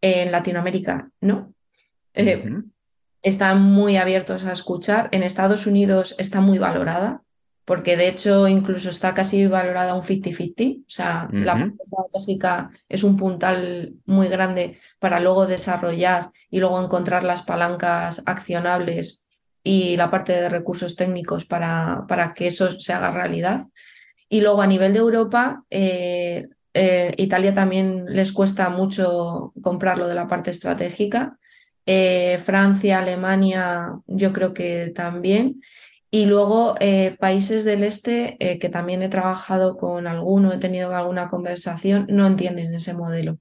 [0.00, 1.54] En Latinoamérica, no.
[2.14, 2.44] Eh,
[3.22, 5.08] están muy abiertos a escuchar.
[5.12, 7.22] En Estados Unidos está muy valorada
[7.66, 13.02] porque de hecho incluso está casi valorada un 50-50, o sea, la parte estratégica es
[13.02, 19.26] un puntal muy grande para luego desarrollar y luego encontrar las palancas accionables
[19.64, 23.66] y la parte de recursos técnicos para, para que eso se haga realidad.
[24.28, 30.06] Y luego a nivel de Europa, eh, eh, Italia también les cuesta mucho comprar lo
[30.06, 31.36] de la parte estratégica.
[31.84, 35.60] Eh, Francia, Alemania, yo creo que también.
[36.16, 40.96] Y luego eh, países del este, eh, que también he trabajado con alguno, he tenido
[40.96, 43.38] alguna conversación, no entienden ese modelo.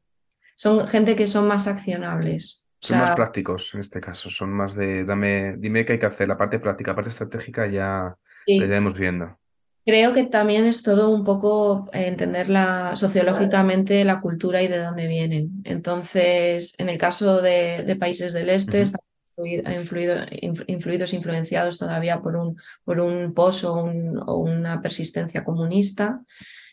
[0.58, 2.68] Son gente que son más accionables.
[2.80, 6.28] Son más prácticos en este caso, son más de, dame, dime qué hay que hacer,
[6.28, 8.14] la parte práctica, la parte estratégica ya
[8.46, 9.40] la iremos viendo.
[9.86, 12.48] Creo que también es todo un poco eh, entender
[12.96, 15.62] sociológicamente la cultura y de dónde vienen.
[15.64, 18.84] Entonces, en el caso de, países del este,
[19.38, 20.16] influido,
[20.68, 26.22] influidos, influenciados todavía por un, por un pozo o una persistencia comunista.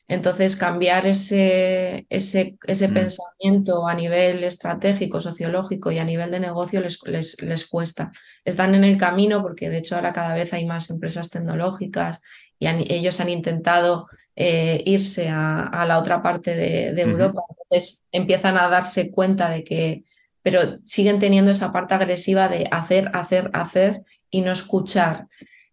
[0.09, 2.95] Entonces, cambiar ese, ese, ese mm.
[2.95, 8.13] pensamiento a nivel estratégico, sociológico y a nivel de negocio les, les, les, cuesta.
[8.45, 12.21] Están en el camino porque, de hecho, ahora cada vez hay más empresas tecnológicas
[12.59, 17.43] y ellos han intentado eh, irse a, la otra parte de, de Europa.
[17.49, 20.05] Entonces, empiezan a darse cuenta de que
[20.43, 25.29] pero siguen teniendo esa parte agresiva de hacer, hacer, hacer y no escuchar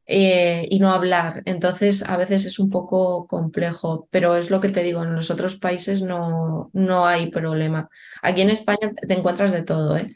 [0.05, 1.43] eh, y no hablar.
[1.45, 5.31] Entonces, a veces es un poco complejo, pero es lo que te digo, en los
[5.31, 7.89] otros países no, no hay problema.
[8.21, 10.07] Aquí en España te encuentras de todo, ¿eh?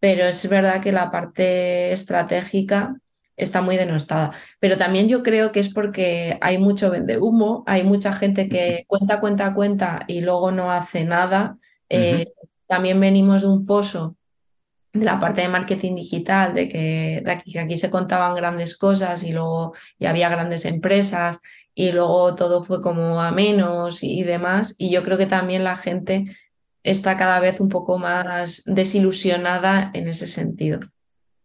[0.00, 2.96] pero es verdad que la parte estratégica
[3.36, 4.32] está muy denostada.
[4.60, 8.84] Pero también yo creo que es porque hay mucho vende humo, hay mucha gente que
[8.88, 11.58] cuenta, cuenta, cuenta y luego no hace nada.
[11.88, 12.32] Eh,
[12.66, 14.16] también venimos de un pozo
[14.92, 19.24] de la parte de marketing digital, de que, de aquí, aquí se contaban grandes cosas
[19.24, 21.40] y luego había grandes empresas
[21.74, 24.74] y luego todo fue como a menos y, demás.
[24.78, 26.26] Y yo creo que también la gente
[26.82, 30.80] está cada vez un poco más desilusionada en ese sentido.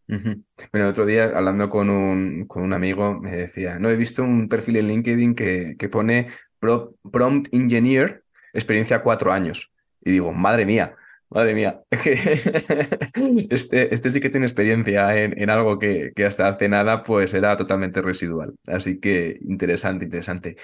[0.07, 4.49] Bueno, otro día hablando con un, con un amigo me decía, no, he visto un
[4.49, 6.27] perfil en LinkedIn que, que pone
[6.59, 9.71] Prompt Engineer, experiencia cuatro años.
[10.03, 10.95] Y digo, madre mía,
[11.31, 11.81] Madre mía,
[13.49, 17.55] este, este sí que tiene experiencia en, algo que, que, hasta hace nada pues era
[17.55, 18.53] totalmente residual.
[18.67, 20.57] Así que interesante, interesante.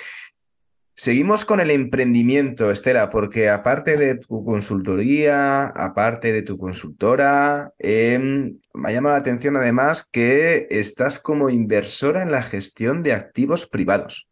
[0.94, 8.60] Seguimos con el emprendimiento, Estela, porque aparte de tu consultoría, aparte de tu consultora, em,
[8.74, 14.28] me llama la atención además que estás como inversora en la gestión de activos privados.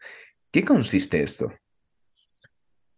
[0.52, 1.54] ¿Qué consiste esto?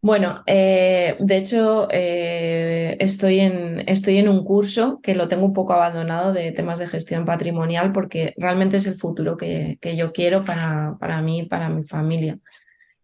[0.08, 5.52] Bueno, eh, de hecho, eh, estoy, en, estoy en un curso que lo tengo un
[5.52, 10.14] poco abandonado de temas de gestión patrimonial porque realmente es el futuro que, que yo
[10.14, 12.40] quiero para, para mí y para mi familia.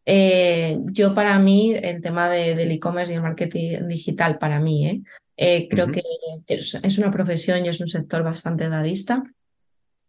[0.06, 5.04] Eh, yo para mí, el tema de, del e-commerce y el marketing digital, para mí,
[5.36, 6.04] creo que
[6.48, 9.24] es una profesión y es un sector bastante dadista.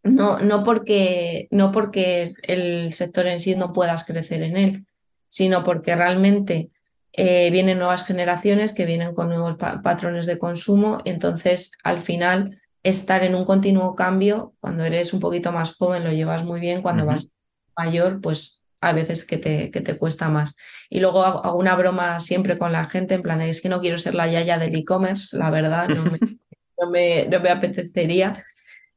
[0.01, 4.85] No, no, porque, no porque el sector en sí no puedas crecer en él,
[5.27, 6.69] sino porque realmente
[7.17, 13.23] eh, vienen nuevas generaciones que vienen con nuevos patrones de consumo, entonces al final estar
[13.23, 17.05] en un continuo cambio, cuando eres un poquito más joven lo llevas muy bien, cuando
[17.05, 17.31] vas
[17.77, 20.57] mayor, pues a veces que te, que te cuesta más.
[20.89, 23.97] Y luego hago, una broma siempre con la gente, en plan es que no quiero
[23.97, 25.87] ser la yaya del e-commerce, la verdad,
[26.77, 28.43] no me, no me, apetecería.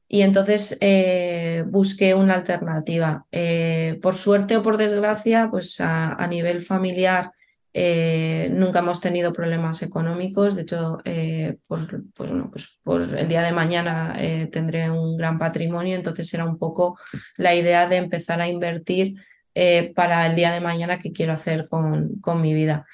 [0.09, 3.27] Y entonces eh, busqué una alternativa.
[3.31, 7.31] Eh, por suerte o por desgracia, pues a nivel familiar
[7.75, 13.43] eh, nunca hemos tenido problemas económicos, de hecho, eh, por, pues, pues por, el día
[13.43, 16.99] de mañana eh, tendré un gran patrimonio, entonces era un poco
[17.37, 19.17] la idea de empezar a invertir
[19.97, 22.87] para el día de mañana que quiero hacer con, mi vida.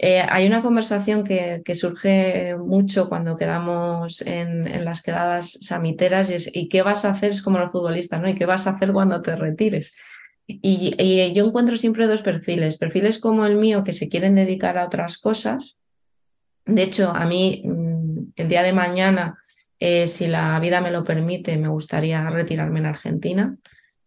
[0.00, 6.68] Hay una conversación que, surge mucho cuando quedamos en, las quedadas samiteras y es ¿y
[6.68, 7.32] qué vas a hacer?
[7.32, 8.28] Es como los futbolistas, ¿no?
[8.28, 9.94] ¿Y qué vas a hacer cuando te retires?
[10.46, 14.86] Y, yo encuentro siempre dos perfiles, perfiles como el mío que se quieren dedicar a
[14.86, 15.78] otras cosas.
[16.66, 19.38] De hecho, a mí mm, el día de mañana,
[19.78, 23.56] eh, si la vida me lo permite, me gustaría retirarme en Argentina.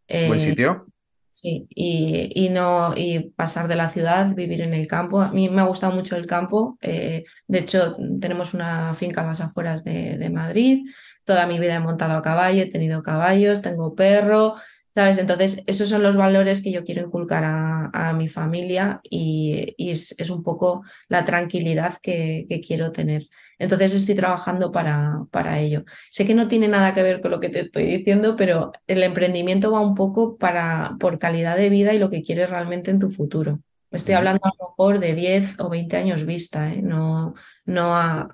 [0.08, 0.88] ¿Buen eh, sitio?
[1.36, 5.19] Sí, y, no, y pasar de la ciudad, vivir en el campo.
[5.19, 6.78] A mí me ha gustado mucho el campo.
[6.82, 10.86] Eh, de hecho, tenemos una finca a las afueras de, de Madrid.
[11.26, 14.56] Toda mi vida he montado a caballo, he tenido caballos, tengo perro,
[14.96, 15.18] ¿Sabes?
[15.18, 20.42] Entonces, esos son los valores que yo quiero inculcar a, mi familia y, es, un
[20.42, 23.24] poco la tranquilidad que, quiero tener.
[23.60, 25.84] Entonces, estoy trabajando para, para, ello.
[26.12, 29.04] Sé que no tiene nada que ver con lo que te estoy diciendo, pero el
[29.04, 33.00] emprendimiento va un poco para, por calidad de vida y lo que quieres realmente en
[33.00, 33.60] tu futuro.
[33.92, 36.82] Estoy hablando a lo mejor de 10 o 20 años vista, ¿eh?
[36.82, 37.34] no,
[37.66, 38.30] no a,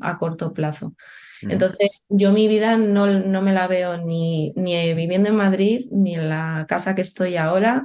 [0.00, 0.94] a corto plazo.
[1.42, 6.14] Entonces, yo mi vida no, no me la veo ni, ni viviendo en Madrid, ni
[6.14, 7.84] en la casa que estoy ahora,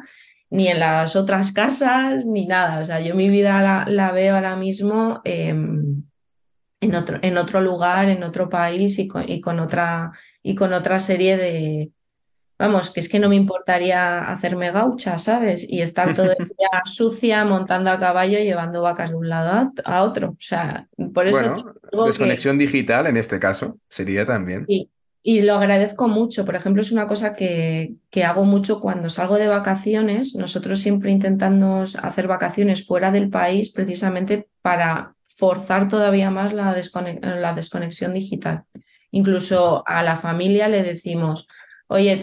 [0.49, 2.79] ni en las otras casas, ni nada.
[2.79, 6.03] O sea, yo mi vida la, la veo ahora mismo em,
[6.81, 10.11] en, otro, en otro lugar, en otro país y con, y con, otra,
[10.43, 11.91] y con otra serie de,
[12.61, 15.65] Vamos, que es que no me importaría hacerme gaucha, ¿sabes?
[15.67, 20.03] Y estar todo el día sucia montando a caballo llevando vacas de un lado a
[20.03, 20.29] otro.
[20.29, 21.55] O sea, por eso.
[21.91, 24.65] Bueno, desconexión digital en este caso sería también.
[24.67, 24.91] Y,
[25.23, 26.45] y, lo agradezco mucho.
[26.45, 30.35] Por ejemplo, es una cosa que, que hago mucho cuando salgo de vacaciones.
[30.35, 36.79] Nosotros siempre intentamos hacer vacaciones fuera del país precisamente para forzar todavía más la,
[37.23, 38.65] la desconexión digital.
[39.09, 41.47] Incluso a la familia le decimos
[41.91, 42.17] oye,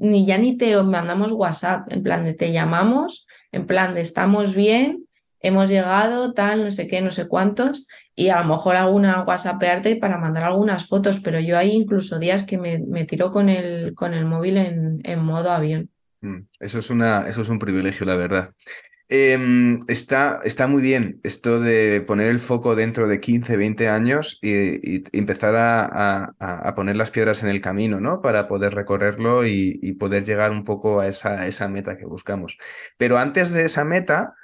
[0.00, 4.54] ni ya ni te mandamos WhatsApp, en plan de te llamamos, en plan de estamos
[4.54, 5.06] bien,
[5.38, 9.94] hemos llegado, tal, no sé qué, no sé cuántos, y a lo mejor alguna WhatsApparte
[9.96, 13.94] para mandar algunas fotos, pero yo hay incluso días que me, me tiro con el,
[13.94, 15.88] con el móvil en, en modo avión.
[16.20, 18.48] Mm, eso es, una, eso es un privilegio, la verdad.
[19.12, 24.38] Em, está, está muy bien esto de poner el foco dentro de 15, 20 años
[24.40, 28.22] y, empezar a, poner las piedras en el camino, ¿no?
[28.22, 32.56] Para poder recorrerlo y, poder llegar un poco a esa, esa, meta que buscamos.
[32.98, 34.34] Pero antes de esa meta,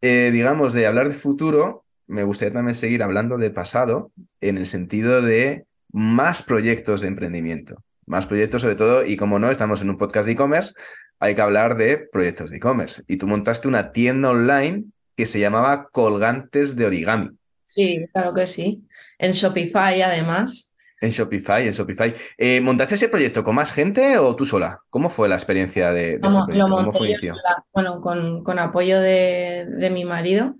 [0.00, 4.64] eh, digamos, de hablar de futuro, me gustaría también seguir hablando de pasado en el
[4.64, 7.84] sentido de más proyectos de emprendimiento.
[8.06, 10.72] Más proyectos sobre todo, y como no, estamos en un podcast de e-commerce,
[11.18, 13.02] hay que hablar de proyectos de e-commerce.
[13.06, 14.84] Y tú montaste una tienda online
[15.16, 17.30] que se llamaba Colgantes de Origami.
[17.62, 18.84] Sí, claro que sí.
[19.18, 20.74] En Shopify, además.
[21.00, 22.14] En Shopify, en Shopify.
[22.38, 24.80] Eh, ¿Montaste ese proyecto con más gente o tú sola?
[24.88, 26.74] ¿Cómo fue la experiencia de, ese proyecto?
[26.74, 27.34] ¿Cómo fue inicio?
[27.72, 30.54] Bueno, con, con apoyo de, de, mi marido.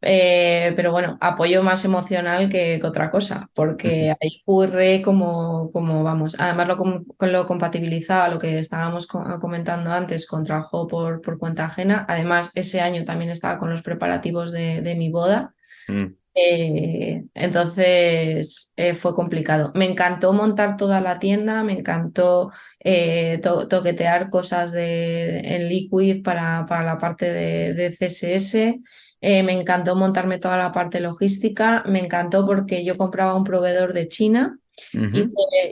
[0.00, 6.36] Eh, pero bueno, apoyo más emocional que, otra cosa, porque ahí ocurre como, como vamos,
[6.38, 12.04] además lo, lo compatibilizaba lo que estábamos comentando antes con trabajo por, por cuenta ajena,
[12.08, 15.54] además ese año también estaba con los preparativos de, mi boda.
[15.88, 16.14] Mm.
[16.34, 19.70] Eh, entonces eh, fue complicado.
[19.74, 22.52] Me encantó montar toda la tienda, me encantó
[23.68, 28.80] toquetear cosas de, en Liquid para, para la parte de, de CSS.
[29.24, 33.92] Eh, me encantó montarme toda la parte logística, me encantó porque yo compraba un proveedor
[33.92, 34.58] de China,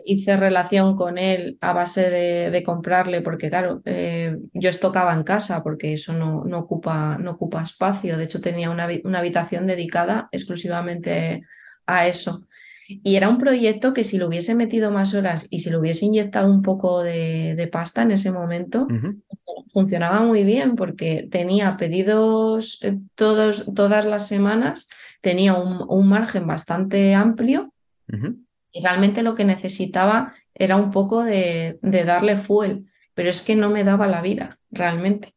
[0.05, 5.65] hice, relación con él a base de, comprarle, porque claro, eh, yo estocaba en casa
[5.65, 10.29] porque eso no, no, ocupa, no ocupa espacio, de hecho tenía una, una habitación dedicada
[10.31, 11.43] exclusivamente
[11.87, 12.47] a eso.
[13.03, 16.07] Y era un proyecto que si lo hubiese metido más horas y si lo hubiese
[16.07, 18.88] inyectado un poco de, pasta en ese momento,
[19.68, 24.88] funcionaba muy bien porque tenía pedidos eh, todos, todas las semanas,
[25.20, 27.72] tenía un, margen bastante amplio
[28.72, 33.55] y realmente lo que necesitaba era un poco de, de darle fuel, pero es que
[33.55, 35.35] no me daba la vida realmente.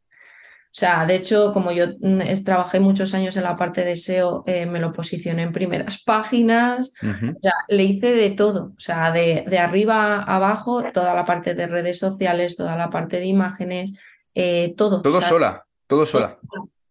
[0.74, 4.44] O sea, de hecho, como yo mm, trabajé muchos años en la parte de SEO,
[4.48, 9.12] eh, me lo posicioné en primeras páginas, o sea, le hice de todo, o sea,
[9.12, 13.28] de, de, arriba a abajo, toda la parte de redes sociales, toda la parte de
[13.28, 13.94] imágenes,
[14.34, 15.04] eh, todo.
[15.04, 16.40] Todo sola, todo sola.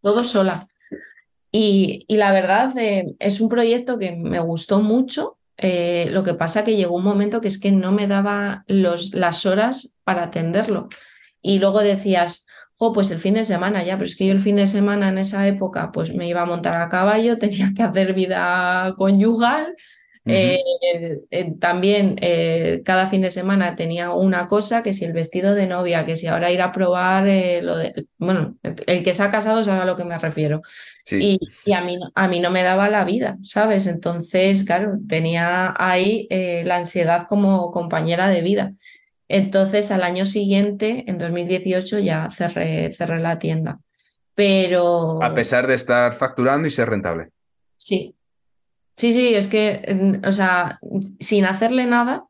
[0.00, 0.68] Todo, sola.
[1.50, 5.38] Y, y, la verdad eh, es un proyecto que me gustó mucho.
[5.58, 9.44] lo que pasa que llegó un momento que es que no me daba los, las
[9.44, 10.88] horas para atenderlo.
[11.40, 12.46] Y luego decías,
[12.90, 15.18] pues el fin de semana ya, pero es que yo el fin de semana en
[15.18, 19.76] esa época pues me iba a montar a caballo, tenía que hacer vida conyugal,
[20.24, 20.60] Eh,
[21.30, 25.66] eh, también eh, cada fin de semana tenía una cosa, que si el vestido de
[25.66, 27.24] novia, que si ahora ir a probar
[27.62, 27.92] lo de...
[28.18, 30.62] Bueno, el que se ha casado sabe a lo que me refiero.
[31.10, 33.88] Y, y, a, mí, a mí no me daba la vida, ¿sabes?
[33.88, 36.28] Entonces, claro, tenía ahí
[36.64, 38.74] la ansiedad como compañera de vida.
[39.32, 43.80] Entonces, al año siguiente, en 2018, ya cerré, cerré la tienda.
[44.34, 45.22] Pero...
[45.22, 47.28] A pesar de estar facturando y ser rentable.
[47.78, 48.14] Sí,
[48.94, 50.78] sí, sí, es que, o sea,
[51.18, 52.24] sin hacerle nada,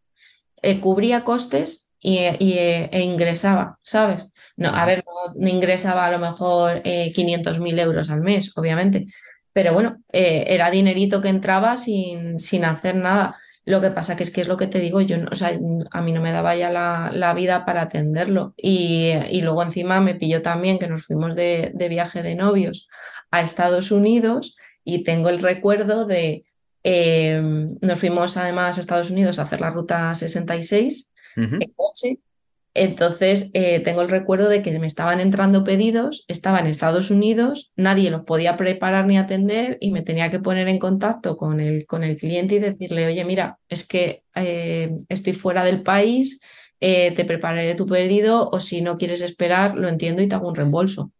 [0.62, 4.32] eh, cubría costes y, e ingresaba, ¿sabes?
[4.57, 5.03] No, a ver,
[5.36, 9.07] no, ingresaba a lo mejor eh, 500.000 euros al mes, obviamente,
[9.53, 13.36] pero bueno, eh, era dinerito que entraba sin, sin hacer nada.
[13.64, 15.52] Lo que pasa que es que es lo que te digo, yo, o sea,
[15.92, 18.54] a mí no me daba ya la, vida para atenderlo.
[18.56, 22.88] Y, luego encima me pilló también que nos fuimos de, viaje de novios
[23.30, 26.44] a Estados Unidos y tengo el recuerdo de,
[26.82, 32.18] em, nos fuimos además a Estados Unidos a hacer la ruta 66 en coche
[32.74, 37.72] entonces, eh, tengo el recuerdo de que me estaban entrando pedidos, estaba en Estados Unidos,
[37.76, 41.84] nadie los podía preparar ni atender y me tenía que poner en contacto con el,
[41.86, 46.40] con el cliente y decirle, oye, mira, es que eh, estoy fuera del país,
[46.80, 50.48] eh, te prepararé tu pedido o si no quieres esperar, lo entiendo y te hago
[50.48, 51.12] un reembolso.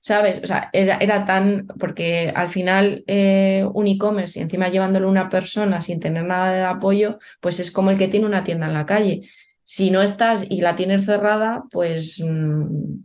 [0.00, 0.40] ¿Sabes?
[0.44, 5.80] O sea, era, era tan, porque al final un e-commerce y encima llevándolo una persona
[5.80, 8.86] sin tener nada de apoyo, pues es como el que tiene una tienda en la
[8.86, 9.22] calle
[9.68, 12.22] si no estás y la tienes cerrada, pues...
[12.24, 13.00] Mm,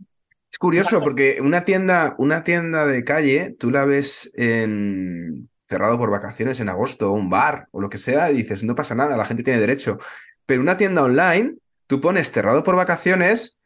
[0.48, 5.50] es curioso porque una tienda, una tienda de calle, tú la ves en...
[5.66, 8.94] cerrado por vacaciones en agosto, un bar o lo que sea, y dices, no pasa
[8.94, 9.98] nada, la gente tiene derecho.
[10.46, 11.56] Pero una tienda online,
[11.88, 13.58] tú pones cerrado por vacaciones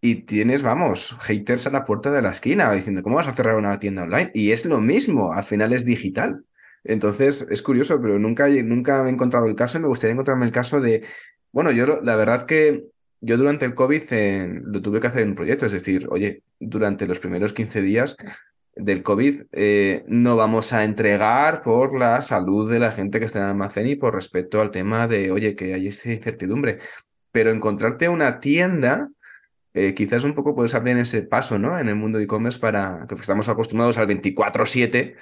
[0.00, 3.56] y tienes, vamos, haters a la puerta de la esquina diciendo, ¿cómo vas a cerrar
[3.56, 4.30] una tienda online?
[4.34, 6.44] Y es lo mismo, al final es digital.
[6.84, 10.46] Entonces, es curioso, pero nunca, nunca me he encontrado el caso y me gustaría encontrarme
[10.46, 11.02] el caso de
[11.56, 12.84] bueno, yo la verdad que
[13.22, 16.42] yo durante el COVID eh, lo tuve que hacer en un proyecto, es decir, oye,
[16.60, 18.14] durante los primeros 15 días
[18.74, 23.38] del COVID eh, no vamos a entregar por la salud de la gente que está
[23.38, 26.78] en el almacén y por respecto al tema de, oye, que hay esta incertidumbre.
[27.32, 29.08] Pero encontrarte una tienda,
[29.72, 31.78] eh, quizás un poco puedes abrir ese paso, ¿no?
[31.78, 35.16] En el mundo de e-commerce para que estamos acostumbrados al 24/7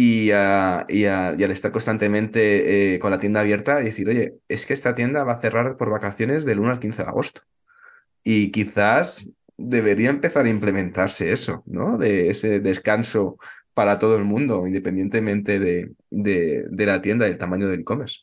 [0.00, 4.94] y, y, al estar constantemente eh, con la tienda abierta, decir, oye, es que esta
[4.94, 7.40] tienda va a cerrar por vacaciones del 1 al 15 de agosto.
[8.22, 11.98] Y quizás debería empezar a implementarse eso, ¿no?
[11.98, 13.38] De ese descanso
[13.74, 18.20] para todo el mundo, independientemente de, de, la tienda y el tamaño del e-commerce.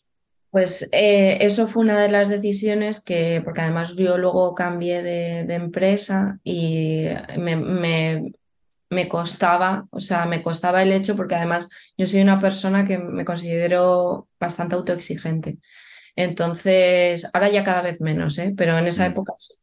[0.52, 5.44] Pues eh, eso fue una de las decisiones que, porque además yo luego cambié de,
[5.44, 7.08] de empresa y
[7.38, 8.32] me,
[8.96, 12.98] me costaba, o sea, me costaba el hecho porque además yo soy una persona que
[12.98, 15.58] me considero bastante autoexigente.
[16.16, 18.54] Entonces, ahora ya cada vez menos, ¿eh?
[18.56, 19.12] pero en esa mm.
[19.12, 19.54] época sí.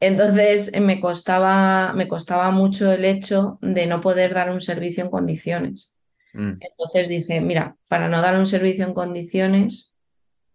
[0.00, 5.10] Entonces, me costaba, me costaba mucho el hecho de no poder dar un servicio en
[5.10, 5.94] condiciones.
[6.32, 6.54] Mm.
[6.58, 9.94] Entonces dije, mira, para no dar un servicio en condiciones,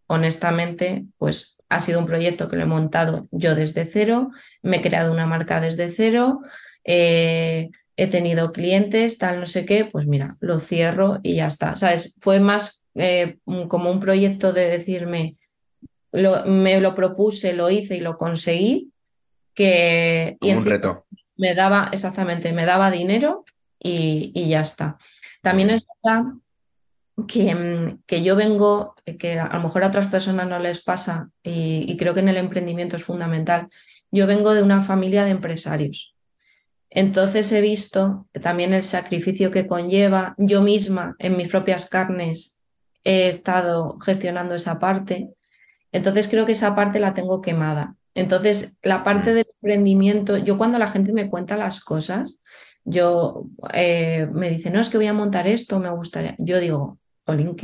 [0.07, 4.31] honestamente, pues ha sido un proyecto que lo he montado yo desde cero,
[4.63, 6.41] me he creado una marca desde cero.
[6.83, 11.75] Eh, he tenido clientes, tal, no sé qué, pues mira, lo cierro y ya está.
[11.75, 12.15] ¿Sabes?
[12.19, 13.37] Fue más eh,
[13.67, 15.37] como un proyecto de decirme,
[16.11, 18.91] lo, me lo propuse, lo hice y lo conseguí,
[19.53, 20.37] que...
[20.41, 21.05] y un reto.
[21.37, 23.43] Me daba, exactamente, me daba dinero
[23.79, 24.97] y, y ya está.
[25.41, 26.25] También es verdad
[27.27, 31.29] que, mm, que, yo vengo, que a lo mejor a otras personas no les pasa
[31.43, 33.69] y, y creo que en el emprendimiento es fundamental,
[34.11, 36.14] yo vengo de una familia de empresarios.
[36.89, 40.35] Entonces he visto también el sacrificio que conlleva.
[40.37, 42.57] Yo misma en mis propias carnes
[43.03, 45.29] he estado gestionando esa parte.
[45.91, 47.95] Entonces creo que esa parte la tengo quemada.
[48.13, 49.35] Entonces la parte mm.
[49.35, 52.41] del emprendimiento, yo cuando la gente me cuenta las cosas,
[52.83, 56.35] yo eh, me dice, no, es que voy a montar esto, me gustaría.
[56.37, 57.55] Yo digo, Jolín,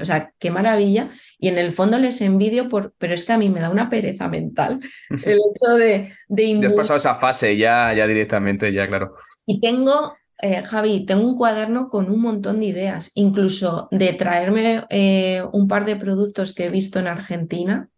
[0.00, 1.10] o sea, qué maravilla.
[1.38, 3.90] Y en el fondo les envidio, por, pero es que a mí me da una
[3.90, 6.12] pereza mental el hecho de...
[6.28, 9.14] de has pasado esa fase ya, ya directamente, ya claro.
[9.46, 14.84] Y tengo, eh, Javi, tengo un cuaderno con un montón de ideas, incluso de traerme
[14.88, 17.90] eh, un par de productos que he visto en Argentina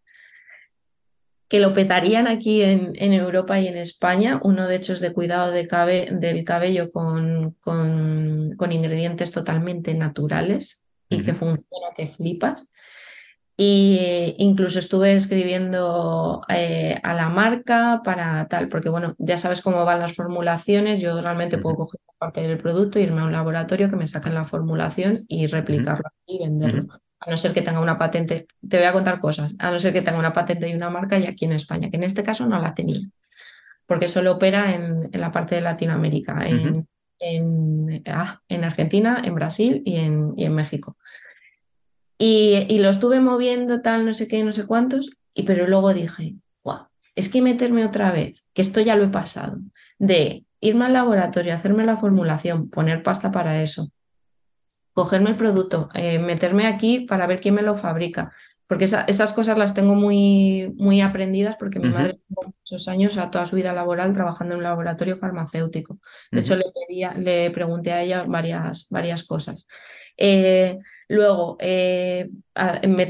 [1.52, 4.40] que lo petarían aquí en, en, Europa y en España.
[4.42, 5.68] Uno de hecho es de cuidado de
[6.10, 12.70] del cabello con, con, con, ingredientes totalmente naturales y que funciona, que flipas.
[13.54, 19.84] Y incluso estuve escribiendo eh, a la marca para tal, porque bueno, ya sabes cómo
[19.84, 23.96] van las formulaciones, yo realmente puedo coger parte del producto, irme a un laboratorio que
[23.96, 26.94] me saquen la formulación y replicarlo y venderlo.
[27.24, 29.92] A no ser que tenga una patente, te voy a contar cosas, a no ser
[29.92, 32.46] que tenga una patente y una marca y aquí en España, que en este caso
[32.46, 33.00] no la tenía,
[33.86, 36.88] porque solo opera en, la parte de Latinoamérica, en,
[37.20, 40.96] en, ah, en, Argentina, en Brasil y en, y en México.
[42.18, 45.94] Y, y, lo estuve moviendo tal, no sé qué, no sé cuántos, y, pero luego
[45.94, 46.36] dije,
[47.14, 49.58] es que meterme otra vez, que esto ya lo he pasado,
[49.98, 53.90] de irme al laboratorio, hacerme la formulación, poner pasta para eso,
[54.92, 58.32] cogerme el producto, eh, meterme aquí para ver quién me lo fabrica.
[58.66, 63.30] Porque esas cosas las tengo muy, muy aprendidas porque mi madre tuvo muchos años, a
[63.30, 65.98] toda su vida laboral, trabajando en un laboratorio farmacéutico.
[66.30, 69.66] De hecho, le, pedía, le pregunté a ella varias, varias cosas.
[70.16, 70.78] Eh,
[71.08, 72.30] luego, eh,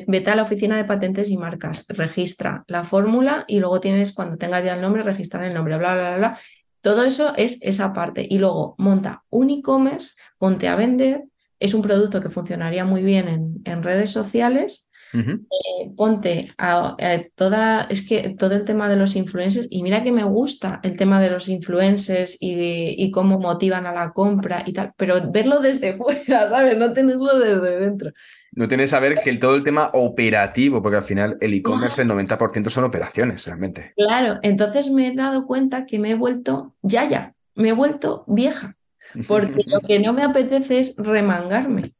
[0.08, 4.38] vete a la oficina de patentes y marcas, registra la fórmula y luego tienes, cuando
[4.38, 6.38] tengas ya el nombre, registrar el nombre, bla, bla, bla, bla.
[6.80, 8.26] Todo eso es esa parte.
[8.28, 11.22] Y luego monta un e-commerce, ponte a vender,
[11.62, 14.88] es un producto que funcionaría muy bien en, redes sociales.
[15.14, 16.96] Eh, ponte a,
[17.34, 20.96] toda, es que todo el tema de los influencers, y mira que me gusta el
[20.96, 25.94] tema de los influencers y, cómo motivan a la compra y tal, pero verlo desde
[25.98, 26.76] fuera, ¿sabes?
[26.78, 28.10] No tenerlo desde dentro.
[28.52, 32.02] No tienes que saber que el, todo el tema operativo, porque al final el e-commerce
[32.02, 33.92] el 90% son operaciones realmente.
[33.96, 38.24] Claro, entonces me he dado cuenta que me he vuelto ya, ya, me he vuelto
[38.26, 38.76] vieja
[39.28, 41.94] porque lo que no me apetece es remangarme.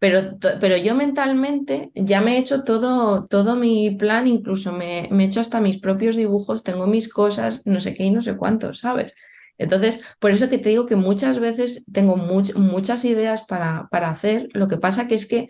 [0.00, 5.24] Pero, pero yo mentalmente ya me he hecho todo, todo mi plan, incluso me, he
[5.24, 8.74] hecho hasta mis propios dibujos, tengo mis cosas, no sé qué y no sé cuánto,
[8.74, 9.14] ¿sabes?
[9.58, 14.48] Entonces, por eso que te digo que muchas veces tengo muchas ideas para, para hacer,
[14.52, 15.48] lo que pasa que es que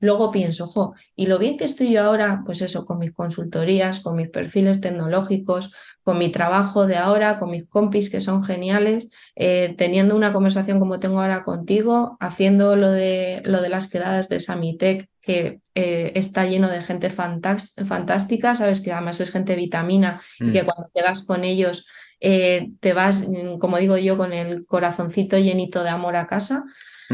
[0.00, 4.00] luego pienso, ojo, y lo bien que estoy yo ahora, pues eso, con mis consultorías,
[4.00, 5.72] con mis perfiles tecnológicos,
[6.02, 10.78] con mi trabajo de ahora, con mis compis que son geniales, eh, teniendo una conversación
[10.78, 16.12] como tengo ahora contigo, haciendo lo de, lo de las quedadas de Samitec, que eh,
[16.14, 20.66] está lleno de gente fantástica, sabes que además es gente vitamina y que mm.
[20.66, 21.86] cuando quedas con ellos
[22.20, 23.26] eh, te vas,
[23.58, 26.64] como digo yo, con el corazoncito llenito de amor a casa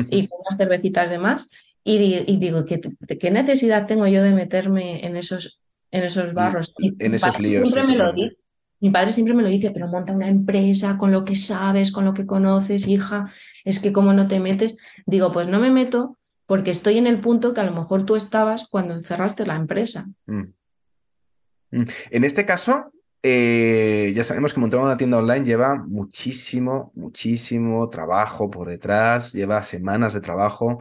[0.08, 1.50] y con unas cervecitas de más.
[1.82, 2.80] Y, digo, ¿qué,
[3.18, 5.60] ¿qué, necesidad tengo yo de meterme en esos,
[5.90, 6.74] en esos barros?
[6.98, 7.74] En esos líos.
[8.80, 12.04] Mi padre siempre me lo dice, pero monta una empresa con lo que sabes, con
[12.04, 13.30] lo que conoces, hija,
[13.64, 17.20] es que como no te metes, digo, pues no me meto porque estoy en el
[17.20, 20.08] punto que a lo mejor tú estabas cuando cerraste la empresa.
[20.26, 20.42] Mm.
[21.70, 21.84] Mm.
[22.10, 22.90] En este caso,
[23.22, 29.62] eh, ya sabemos que montar una tienda online lleva muchísimo, muchísimo trabajo por detrás, lleva
[29.62, 30.78] semanas de trabajo.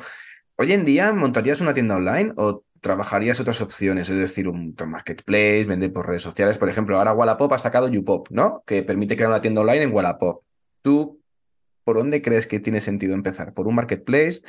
[0.62, 4.10] Hoy en día, ¿montarías una tienda online o trabajarías otras opciones?
[4.10, 6.57] Es decir, un marketplace, vender por redes sociales.
[6.57, 8.62] Por ejemplo, ahora Wallapop ha sacado YouPop, ¿no?
[8.68, 10.43] Que permite crear una tienda online en Wallapop.
[10.82, 11.22] ¿Tú
[11.86, 13.53] por dónde crees que tiene sentido empezar?
[13.53, 14.41] ¿Por un marketplace?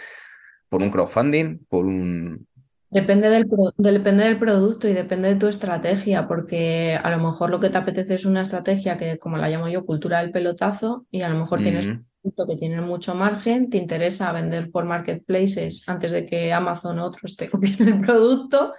[0.68, 1.60] ¿Por un crowdfunding?
[1.68, 2.44] ¿Por un...?
[2.90, 3.46] Depende del,
[3.76, 7.78] depende del producto y depende de tu estrategia, porque a lo mejor lo que te
[7.78, 11.38] apetece es una estrategia que, como la llamo yo, cultura del pelotazo, y a lo
[11.38, 11.88] mejor tienes
[12.22, 17.36] que tiene mucho margen, te interesa vender por marketplaces antes de que Amazon o otros
[17.36, 18.74] te copien el producto,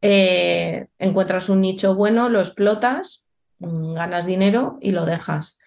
[0.00, 3.28] eh, encuentras un nicho bueno, lo explotas,
[3.58, 5.58] mm, ganas dinero y lo dejas.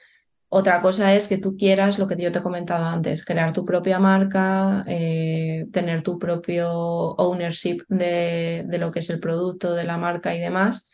[0.49, 3.65] Otra cosa es que tú quieras lo que yo te he comentado antes, crear tu
[3.65, 6.71] propia marca, eh, tener tu propio
[7.15, 10.89] ownership de, de, lo que es el producto, de la marca y demás,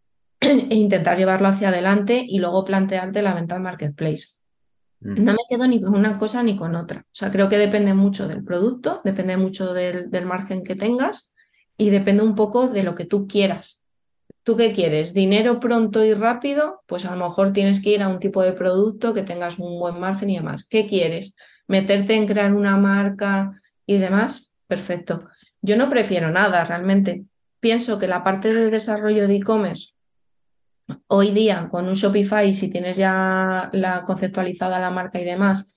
[0.40, 4.35] e intentar llevarlo hacia adelante y luego plantearte la venta en marketplace.
[5.00, 7.00] No me quedo ni con una cosa ni con otra.
[7.00, 11.34] O sea, creo que depende mucho del producto, depende mucho del, margen que tengas
[11.76, 13.82] y depende un poco de lo que tú quieras.
[14.42, 15.12] ¿Tú qué quieres?
[15.12, 16.82] ¿Dinero pronto y rápido?
[16.86, 19.78] Pues a lo mejor tienes que ir a un tipo de producto que tengas un
[19.78, 20.64] buen margen y demás.
[20.64, 21.34] ¿Qué quieres?
[21.66, 23.50] ¿Meterte en crear una marca
[23.84, 24.54] y demás?
[24.66, 25.26] Perfecto.
[25.60, 27.24] Yo no prefiero nada realmente.
[27.60, 29.95] Pienso que la parte del desarrollo de e-commerce
[31.08, 35.72] hoy día con un Shopify, si tienes ya la conceptualizada la marca y demás,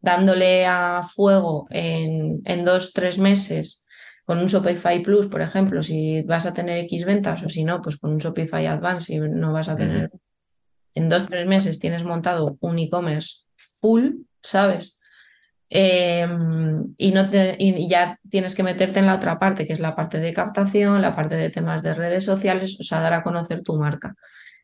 [0.00, 3.84] dándole a fuego en, en dos, tres meses
[4.28, 7.80] con un Shopify Plus, por ejemplo, si vas a tener X ventas o si no,
[7.80, 10.10] pues con un Shopify Advance y no vas a tener...
[10.94, 14.97] En dos, tres meses tienes montado un e-commerce full, ¿sabes?
[15.70, 19.94] Em, y, no y ya tienes que meterte en la otra parte, que es la
[19.94, 23.62] parte de captación, la parte de temas de redes sociales, o sea, dar a conocer
[23.62, 24.14] tu marca.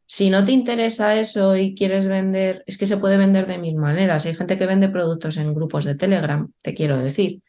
[0.07, 3.77] Si no te interesa eso y quieres vender, es que se puede vender de mil
[3.77, 4.27] maneras.
[4.27, 7.41] Hay gente que vende productos en grupos de Telegram, te quiero decir.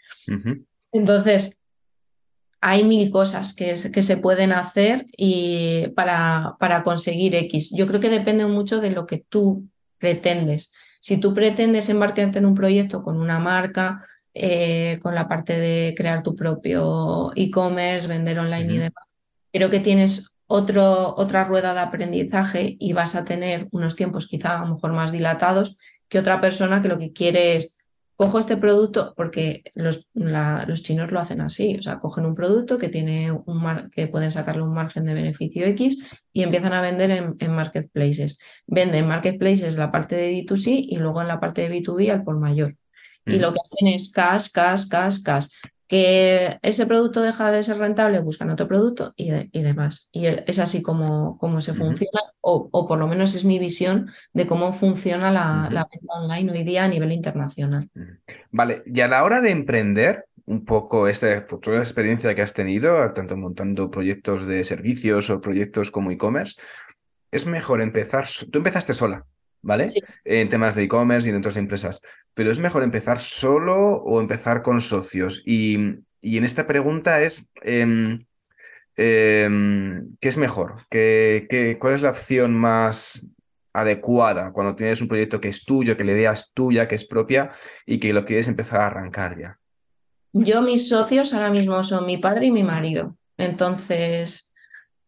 [0.91, 1.57] Entonces,
[2.61, 7.71] hay mil cosas que, que se pueden hacer y para, para conseguir X.
[7.75, 9.67] Yo creo que depende mucho de lo que tú
[9.99, 10.73] pretendes.
[11.05, 14.03] Si tú pretendes embarcarte en un proyecto con una marca
[14.33, 19.03] eh, con la parte de crear tu propio e-commerce, vender online y demás,
[19.53, 24.57] creo que tienes otro, otra rueda de aprendizaje y vas a tener unos tiempos quizá
[24.57, 25.77] a lo mejor más dilatados
[26.09, 27.74] que otra persona que lo que quiere es
[28.15, 32.77] cojo este producto porque los, los, chinos lo hacen así, o sea, cogen un producto
[32.77, 35.97] que tiene un mar, que pueden sacarle un margen de beneficio X
[36.31, 38.39] y empiezan a vender en, marketplaces.
[38.67, 42.39] Venden marketplaces la parte de D2C y luego en la parte de B2B al por
[42.39, 42.75] mayor.
[43.25, 45.47] Y lo que hacen es cash, cash, cash, cash
[45.87, 49.29] que ese producto deja de ser rentable, buscan otro producto y,
[49.61, 50.09] demás.
[50.11, 54.47] Y es así como, como se funciona, o, por lo menos es mi visión de
[54.47, 57.89] cómo funciona la, venta online hoy día a nivel internacional.
[58.51, 62.53] Vale, y a la hora de emprender, un poco esta toda la experiencia que has
[62.53, 66.55] tenido, tanto montando proyectos de servicios o proyectos como e-commerce,
[67.31, 69.25] es mejor empezar, tú empezaste sola,
[69.65, 69.87] ¿vale?
[70.23, 72.01] En temas de e-commerce y en otras empresas.
[72.35, 75.41] Pero es mejor empezar solo o empezar con socios.
[75.45, 75.75] Y,
[76.21, 78.25] en esta pregunta es, em,
[78.95, 80.75] em, ¿qué es mejor?
[80.89, 83.25] ¿Qué, cuál es la opción más
[83.73, 87.05] adecuada cuando tienes un proyecto que es tuyo, que la idea es tuya, que es
[87.05, 87.49] propia
[87.85, 89.59] y que lo quieres empezar a arrancar ya?
[90.31, 93.17] Yo, mis socios ahora mismo son mi padre y mi marido.
[93.37, 94.51] Entonces,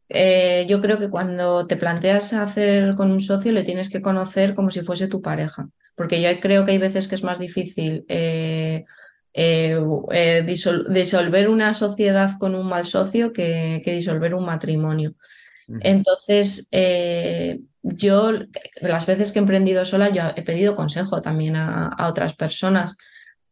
[0.09, 4.53] eh, yo creo que cuando te planteas hacer con un socio le tienes que conocer
[4.53, 8.05] como si fuese tu pareja, porque yo creo que hay veces que es más difícil
[8.07, 8.85] eh,
[9.33, 10.45] eh,
[10.87, 15.13] disolver una sociedad con un mal socio que, disolver un matrimonio.
[15.81, 16.69] Entonces,
[17.81, 18.31] yo
[18.81, 22.95] las veces que he emprendido sola, yo he pedido consejo también a otras personas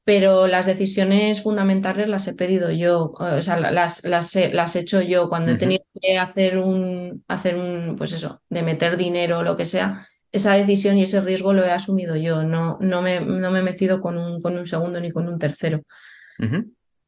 [0.06, 4.82] pero las decisiones fundamentales las he pedido yo, o sea, las, las, he, las he
[4.82, 9.40] hecho yo cuando he tenido que hacer un, hacer un, pues eso, de meter dinero
[9.40, 13.02] o lo que sea, esa decisión y ese riesgo lo he asumido yo, no, no,
[13.02, 15.82] me, no me he metido con un, con un segundo ni con un tercero.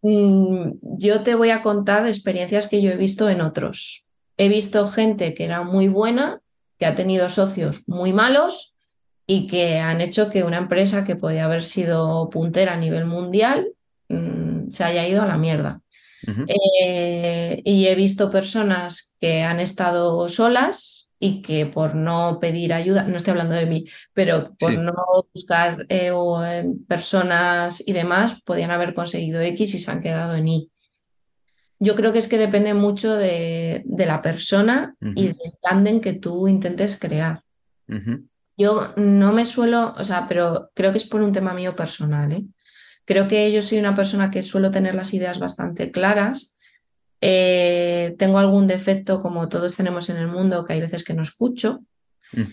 [0.02, 4.08] Mm, yo te voy a contar experiencias que yo he visto en otros.
[4.38, 6.42] He visto gente que era muy buena,
[6.80, 8.77] que ha tenido socios muy malos
[9.28, 13.74] y que han hecho que una empresa que podía haber sido puntera a nivel mundial
[14.08, 15.82] mm, se haya ido a la mierda.
[16.48, 23.04] Eh, y he visto personas que han estado solas y que por no pedir ayuda,
[23.04, 24.94] no estoy hablando de mí, pero por no
[25.34, 30.48] buscar eh, eh, personas y demás, podían haber conseguido X y se han quedado en
[30.48, 30.72] Y.
[31.80, 36.48] Yo creo que es que depende mucho de, la persona y del tándem que tú
[36.48, 37.44] intentes crear.
[38.58, 42.32] Yo no me suelo, o sea, pero creo que es por un tema mío personal.
[42.32, 42.46] ¿eh?
[43.06, 46.58] Creo que yo soy una persona que suelo tener las ideas bastante claras.
[47.22, 51.22] Eh, tengo algún defecto, como todos tenemos en el mundo, que hay veces que no
[51.22, 51.82] escucho.
[52.34, 52.52] Mm.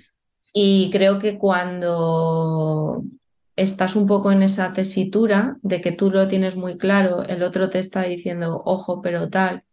[0.53, 3.03] Y creo que cuando
[3.57, 7.71] estás un poco en esa tesitura de que tú lo tienes muy claro, el otro
[7.71, 9.64] te está diciendo, ojo, pero tal,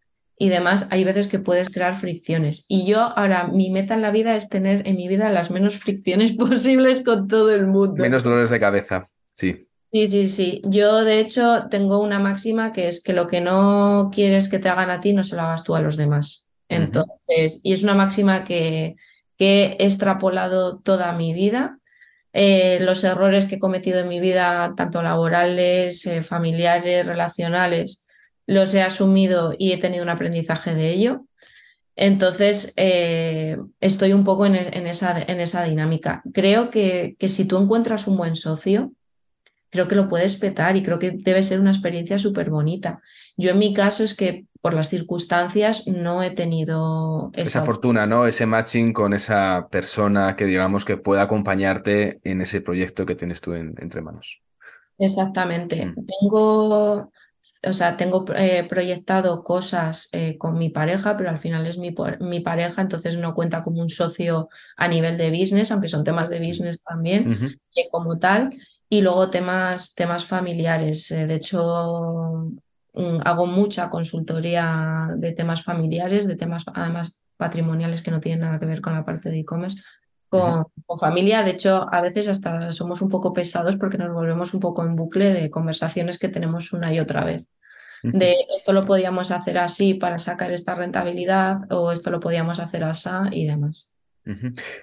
[0.41, 2.65] y demás, hay veces que puedes crear fricciones.
[2.67, 5.77] Y yo ahora, mi meta en la vida es tener en mi vida las menos
[5.77, 8.01] fricciones posibles con todo el mundo.
[8.01, 9.67] Menos dolores de cabeza, sí.
[9.91, 10.61] Sí, sí, sí.
[10.65, 14.67] Yo, de hecho, tengo una máxima que es que lo que no quieres que te
[14.67, 16.49] hagan a ti, no se lo hagas tú a los demás.
[16.67, 18.95] Entonces, y es una máxima que,
[19.37, 21.77] que he extrapolado toda mi vida.
[22.33, 28.00] Eh, los errores que he cometido en mi vida, tanto laborales, eh, familiares, relacionales,
[28.51, 31.25] los he asumido y he tenido un aprendizaje de ello.
[31.95, 36.21] Entonces, eh, estoy un poco en, esa, en, esa, dinámica.
[36.33, 38.91] Creo que, que, si tú encuentras un buen socio,
[39.69, 43.01] creo que lo puedes petar y creo que debe ser una experiencia súper bonita.
[43.37, 48.25] Yo en mi caso es que por las circunstancias no he tenido esa, fortuna, ¿no?
[48.25, 53.39] Ese matching con esa persona que digamos que pueda acompañarte en ese proyecto que tienes
[53.39, 54.41] tú entre manos.
[54.97, 55.85] Exactamente.
[55.85, 55.95] Mm.
[56.05, 57.11] Tengo
[57.67, 61.93] o sea, tengo eh, proyectado cosas eh, con mi pareja, pero al final es mi,
[62.19, 66.29] mi, pareja, entonces no cuenta como un socio a nivel de business, aunque son temas
[66.29, 67.59] de business también,
[67.91, 68.55] como tal.
[68.89, 71.07] Y luego temas, temas familiares.
[71.09, 72.51] De hecho,
[72.93, 78.59] mm, hago mucha consultoría de temas familiares, de temas además patrimoniales que no tienen nada
[78.59, 79.81] que ver con la parte de e-commerce,
[80.31, 80.65] con,
[80.99, 81.43] familia.
[81.43, 84.95] De hecho, a veces hasta somos un poco pesados porque nos volvemos un poco en
[84.95, 87.49] bucle de conversaciones que tenemos una y otra vez.
[88.03, 92.83] De esto lo podíamos hacer así para sacar esta rentabilidad o esto lo podíamos hacer
[92.83, 93.93] así y demás.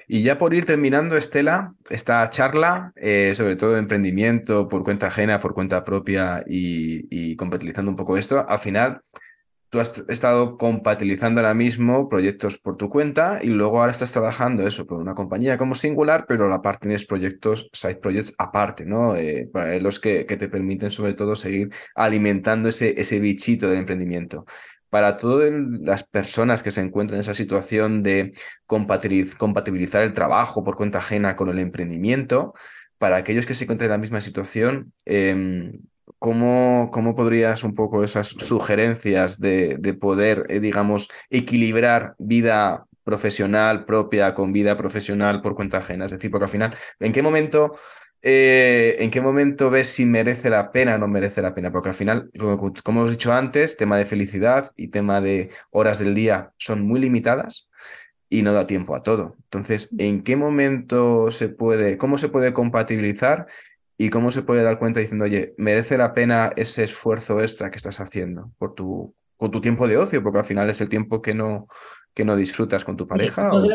[0.06, 5.08] Y ya por ir terminando, Estela, esta charla, eh, sobre todo de emprendimiento por cuenta
[5.08, 9.02] ajena, por cuenta propia y, y compatibilizando un poco esto, al final
[9.70, 14.66] tú has estado compatibilizando ahora mismo proyectos por tu cuenta y luego ahora estás trabajando
[14.66, 19.16] eso por una compañía como singular, pero la parte tienes proyectos, side projects aparte, ¿no?
[19.16, 23.80] Eh, para los que, que, te permiten sobre todo seguir alimentando ese, ese bichito del
[23.80, 24.44] emprendimiento.
[24.90, 28.30] Para todas las personas que se encuentran en esa situación de
[28.66, 32.54] compatibilizar el trabajo por cuenta ajena con el emprendimiento,
[32.96, 35.72] para aquellos que se encuentran en la misma situación, eh,
[36.18, 43.84] ¿Cómo, ¿Cómo, podrías un poco esas sugerencias de, de poder, eh, digamos, equilibrar vida profesional
[43.84, 46.06] propia con vida profesional por cuenta ajena?
[46.06, 47.76] Es decir, porque al final, ¿en qué momento,
[48.20, 51.70] eh, ¿en qué momento ves si merece la pena o no merece la pena?
[51.70, 56.00] Porque al final, como, como hemos dicho antes, tema de felicidad y tema de horas
[56.00, 57.70] del día son muy limitadas
[58.30, 59.36] y no da tiempo a todo.
[59.44, 63.46] Entonces, ¿en qué momento se puede, cómo se puede compatibilizar
[63.98, 67.76] y cómo se puede dar cuenta diciendo, oye, merece la pena ese esfuerzo extra que
[67.76, 71.20] estás haciendo por tu, con tu tiempo de ocio, porque al final es el tiempo
[71.20, 71.66] que no,
[72.14, 73.66] que no disfrutas con tu pareja o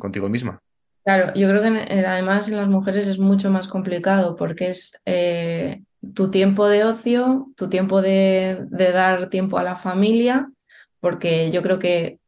[0.00, 0.60] contigo misma.
[1.04, 5.00] Claro, yo creo que eh, además en las mujeres es mucho más complicado porque es
[5.06, 5.82] eh,
[6.14, 10.50] tu tiempo de ocio, tu tiempo de, de, dar tiempo a la familia,
[10.98, 12.18] porque yo creo que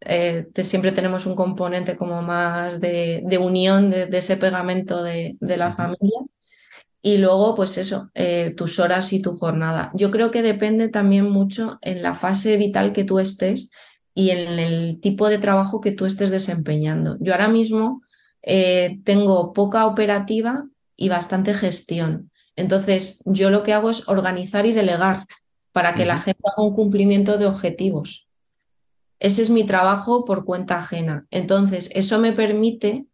[0.00, 5.36] eh, siempre tenemos un componente como más de, de unión de, de, ese pegamento de,
[5.40, 6.20] la familia.
[7.00, 9.90] Y luego, pues eso, eh, tus horas y tu jornada.
[9.94, 13.70] Yo creo que depende también mucho en la fase vital que tú estés
[14.14, 17.16] y en el tipo de trabajo que tú estés desempeñando.
[17.20, 18.02] Yo ahora mismo
[18.42, 20.64] eh, tengo poca operativa
[20.96, 22.30] y bastante gestión.
[22.56, 25.26] Entonces, yo lo que hago es organizar y delegar
[25.70, 28.28] para que la gente haga un cumplimiento de objetivos.
[29.20, 31.26] Ese es mi trabajo por cuenta ajena.
[31.30, 33.06] Entonces, eso me permite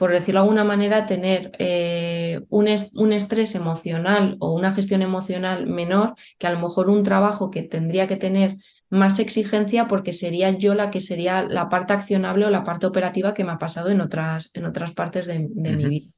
[0.00, 5.66] por decirlo de alguna manera, tener eh, un, un, estrés emocional o una gestión emocional
[5.66, 8.56] menor que a lo mejor un trabajo que tendría que tener
[8.88, 13.34] más exigencia porque sería yo la que sería la parte accionable o la parte operativa
[13.34, 16.10] que me ha pasado en otras, en otras partes de, mi vida.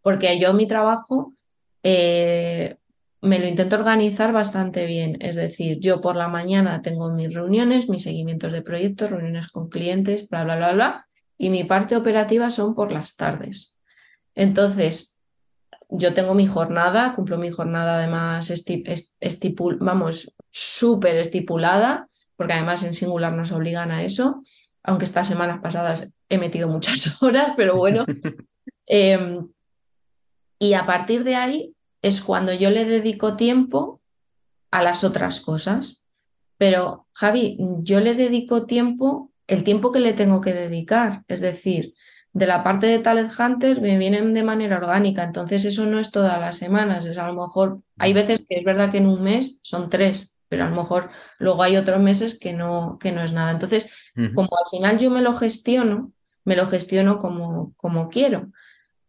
[0.00, 1.34] Porque yo mi trabajo
[1.82, 2.78] eh,
[3.20, 5.18] me lo intento organizar bastante bien.
[5.20, 9.68] Es decir, yo por la mañana tengo mis reuniones, mis seguimientos de proyectos, reuniones con
[9.68, 11.06] clientes, bla, bla, bla, bla
[11.40, 13.74] y mi parte operativa son por las tardes.
[14.34, 15.18] Entonces,
[15.88, 22.92] yo tengo mi jornada, cumplo mi jornada además estipul vamos, súper estipulada, porque además en
[22.92, 24.42] singular nos obligan a eso,
[24.82, 28.04] aunque estas semanas pasadas he metido muchas horas, pero bueno.
[28.92, 29.48] Em,
[30.58, 34.00] y a partir de ahí es cuando yo le dedico tiempo
[34.72, 36.02] a las otras cosas.
[36.58, 41.24] Pero, Javi, yo le dedico tiempo el tiempo que le tengo que dedicar.
[41.26, 41.94] Es decir,
[42.32, 46.12] de la parte de Talent Hunter me vienen de manera orgánica, entonces eso no es
[46.12, 49.22] todas las semanas, es a lo mejor, hay veces que es verdad que en un
[49.22, 53.22] mes son tres, pero a lo mejor luego hay otros meses que no, que no
[53.22, 53.50] es nada.
[53.50, 53.90] Entonces,
[54.34, 56.12] como al final yo me lo gestiono,
[56.44, 58.50] me lo gestiono como, como quiero.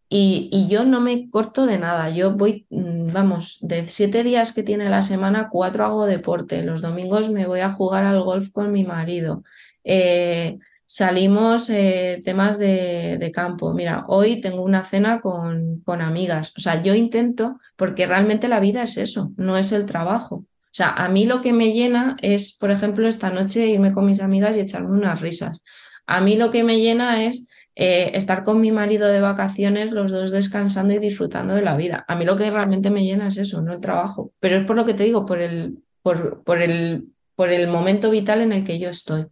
[0.10, 2.10] Y, y, yo no me corto de nada.
[2.10, 6.64] Yo voy, mm, vamos, de siete días que tiene la semana, cuatro hago deporte.
[6.64, 9.44] Los domingos me voy a jugar al golf con mi marido.
[9.84, 13.74] Eh, salimos eh, temas de, campo.
[13.74, 16.54] Mira, hoy tengo una cena con, con amigas.
[16.58, 20.36] O sea, yo intento, porque realmente la vida es eso, no es el trabajo.
[20.36, 24.06] O sea, a mí lo que me llena es, por ejemplo, esta noche irme con
[24.06, 25.62] mis amigas y echarme unas risas.
[26.08, 30.12] A mí lo que me llena es eh, estar con mi marido de vacaciones, los
[30.12, 32.06] dos descansando y disfrutando de la vida.
[32.08, 34.34] A mí lo que realmente me llena es eso, no el trabajo.
[34.40, 38.10] Pero es por lo que te digo, por el, por, por el, por el momento
[38.10, 39.26] vital en el que yo estoy.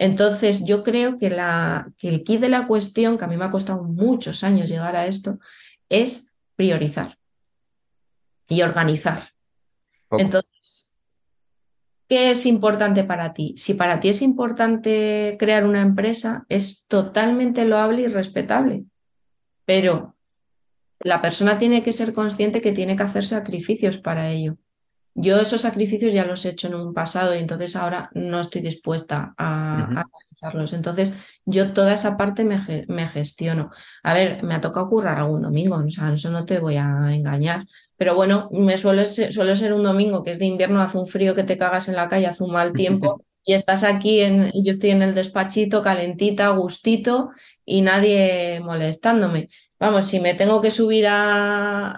[0.00, 3.44] Entonces, yo creo que, la, que el kit de la cuestión, que a mí me
[3.44, 5.38] ha costado muchos años llegar a esto,
[5.90, 7.18] es priorizar
[8.48, 9.28] y organizar.
[10.12, 10.94] Entonces,
[12.08, 13.54] ¿qué es importante para ti?
[13.58, 18.86] Si para ti es importante crear una empresa, es totalmente loable y respetable,
[19.66, 20.16] pero
[21.00, 24.56] la persona tiene que ser consciente que tiene que hacer sacrificios para ello.
[25.14, 28.62] Yo esos sacrificios ya los he hecho en un pasado y entonces ahora no estoy
[28.62, 30.72] dispuesta a, realizarlos.
[30.72, 33.70] Entonces yo toda esa parte me, me, gestiono.
[34.02, 37.14] A ver, me ha tocado currar algún domingo, o sea, eso no te voy a
[37.14, 37.66] engañar.
[37.96, 41.06] Pero bueno, me suele ser, suele ser un domingo que es de invierno, hace un
[41.06, 44.52] frío que te cagas en la calle, hace un mal tiempo y estás aquí, en,
[44.54, 47.30] yo estoy en el despachito, calentita, gustito
[47.64, 49.48] y nadie molestándome.
[49.80, 51.96] Vamos, si me tengo que subir a,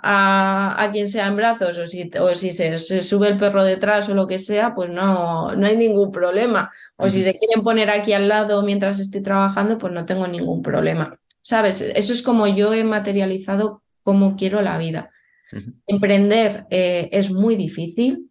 [0.84, 4.14] a, quien sea en brazos o si, o si se, sube el perro detrás o
[4.14, 6.70] lo que sea, pues no, no hay ningún problema.
[6.96, 10.62] O si se quieren poner aquí al lado mientras estoy trabajando, pues no tengo ningún
[10.62, 11.18] problema.
[11.40, 11.80] ¿Sabes?
[11.82, 15.10] Eso es como yo he materializado cómo quiero la vida.
[15.88, 18.30] Emprender eh, es muy difícil,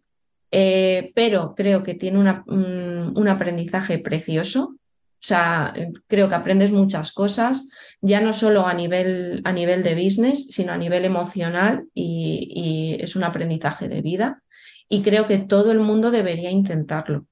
[0.50, 4.76] eh, pero creo que tiene un aprendizaje precioso.
[5.22, 5.72] O sea,
[6.08, 7.68] creo que aprendes muchas cosas,
[8.00, 13.14] ya no solo a nivel, a nivel de business, sino a nivel emocional y, es
[13.14, 14.42] un aprendizaje de vida.
[14.88, 17.26] Y creo que todo el mundo debería intentarlo.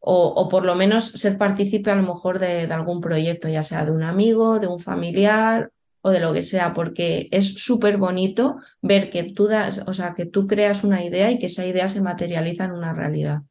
[0.00, 3.84] O, por lo menos ser partícipe a lo mejor de, de, algún proyecto, ya sea
[3.84, 5.70] de un amigo, de un familiar
[6.00, 10.12] o de lo que sea, porque es súper bonito ver que tú das, o sea,
[10.14, 13.42] que tú creas una idea y que esa idea se materializa en una realidad.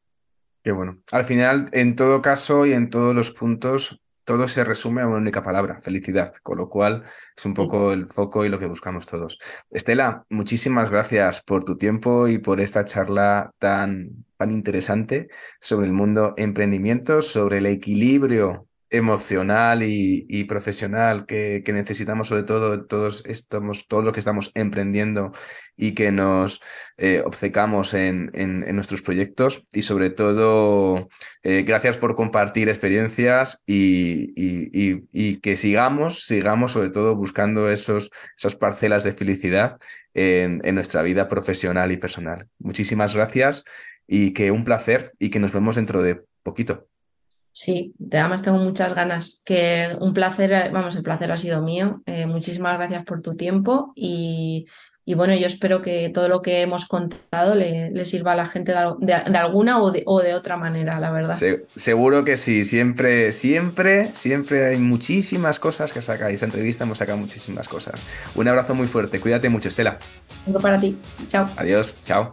[0.68, 0.98] Qué bueno.
[1.12, 5.16] Al final, en todo caso y en todos los puntos, todo se resume a una
[5.16, 7.04] única palabra, felicidad, con lo cual
[7.34, 9.38] es un poco el foco y lo que buscamos todos.
[9.70, 15.94] Estela, muchísimas gracias por tu tiempo y por esta charla tan, tan interesante sobre el
[15.94, 24.02] mundo emprendimiento, sobre el equilibrio emocional y, profesional que, necesitamos, sobre todo todos estamos, todo
[24.02, 25.32] lo que estamos emprendiendo
[25.76, 26.60] y que nos
[26.96, 29.64] eh, obcecamos en, en, nuestros proyectos.
[29.72, 31.08] Y sobre todo,
[31.42, 38.56] eh, gracias por compartir experiencias y, y, que sigamos, sigamos sobre todo buscando esos, esas
[38.56, 39.78] parcelas de felicidad
[40.14, 42.48] en, en nuestra vida profesional y personal.
[42.58, 43.64] Muchísimas gracias
[44.06, 46.88] y que un placer y que nos vemos dentro de poquito.
[47.58, 49.42] Sí, además tengo muchas ganas.
[49.44, 52.02] Que un placer, vamos, el placer ha sido mío.
[52.06, 54.66] Eh, muchísimas gracias por tu tiempo y,
[55.16, 59.12] bueno, yo espero que todo lo que hemos contado le, sirva a la gente de,
[59.12, 61.36] alguna o de, o de, otra manera, la verdad.
[61.74, 66.30] seguro que sí, siempre, siempre, siempre hay muchísimas cosas que sacar.
[66.30, 68.04] Esta entrevista hemos sacado muchísimas cosas.
[68.36, 69.98] Un abrazo muy fuerte, cuídate mucho, Estela.
[70.44, 70.96] Tengo para ti.
[71.26, 71.50] Chao.
[71.56, 72.32] Adiós, chao.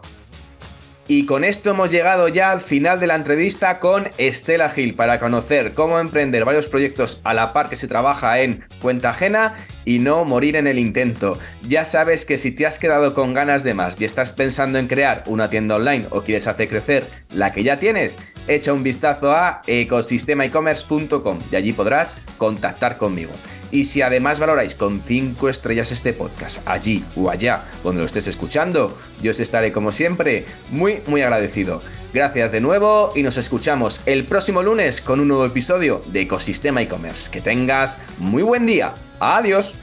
[1.08, 5.20] Y con esto hemos llegado ya al final de la entrevista con Estela Gil para
[5.20, 9.54] conocer cómo emprender varios proyectos a la par que se trabaja en cuenta ajena
[9.84, 11.38] y no morir en el intento.
[11.68, 14.88] Ya sabes que si te has quedado con ganas de más y estás pensando en
[14.88, 19.30] crear una tienda online o quieres hacer crecer la que ya tienes, echa un vistazo
[19.30, 23.30] a ecosistemaecommerce.com y allí podrás contactar conmigo.
[23.70, 28.26] Y si además valoráis con 5 estrellas este podcast, allí o allá donde lo estés
[28.28, 31.82] escuchando, yo os estaré como siempre muy, muy agradecido.
[32.12, 36.80] Gracias de nuevo y nos escuchamos el próximo lunes con un nuevo episodio de Ecosistema
[36.80, 37.30] e-commerce.
[37.30, 38.94] Que tengas muy buen día.
[39.20, 39.74] Adiós.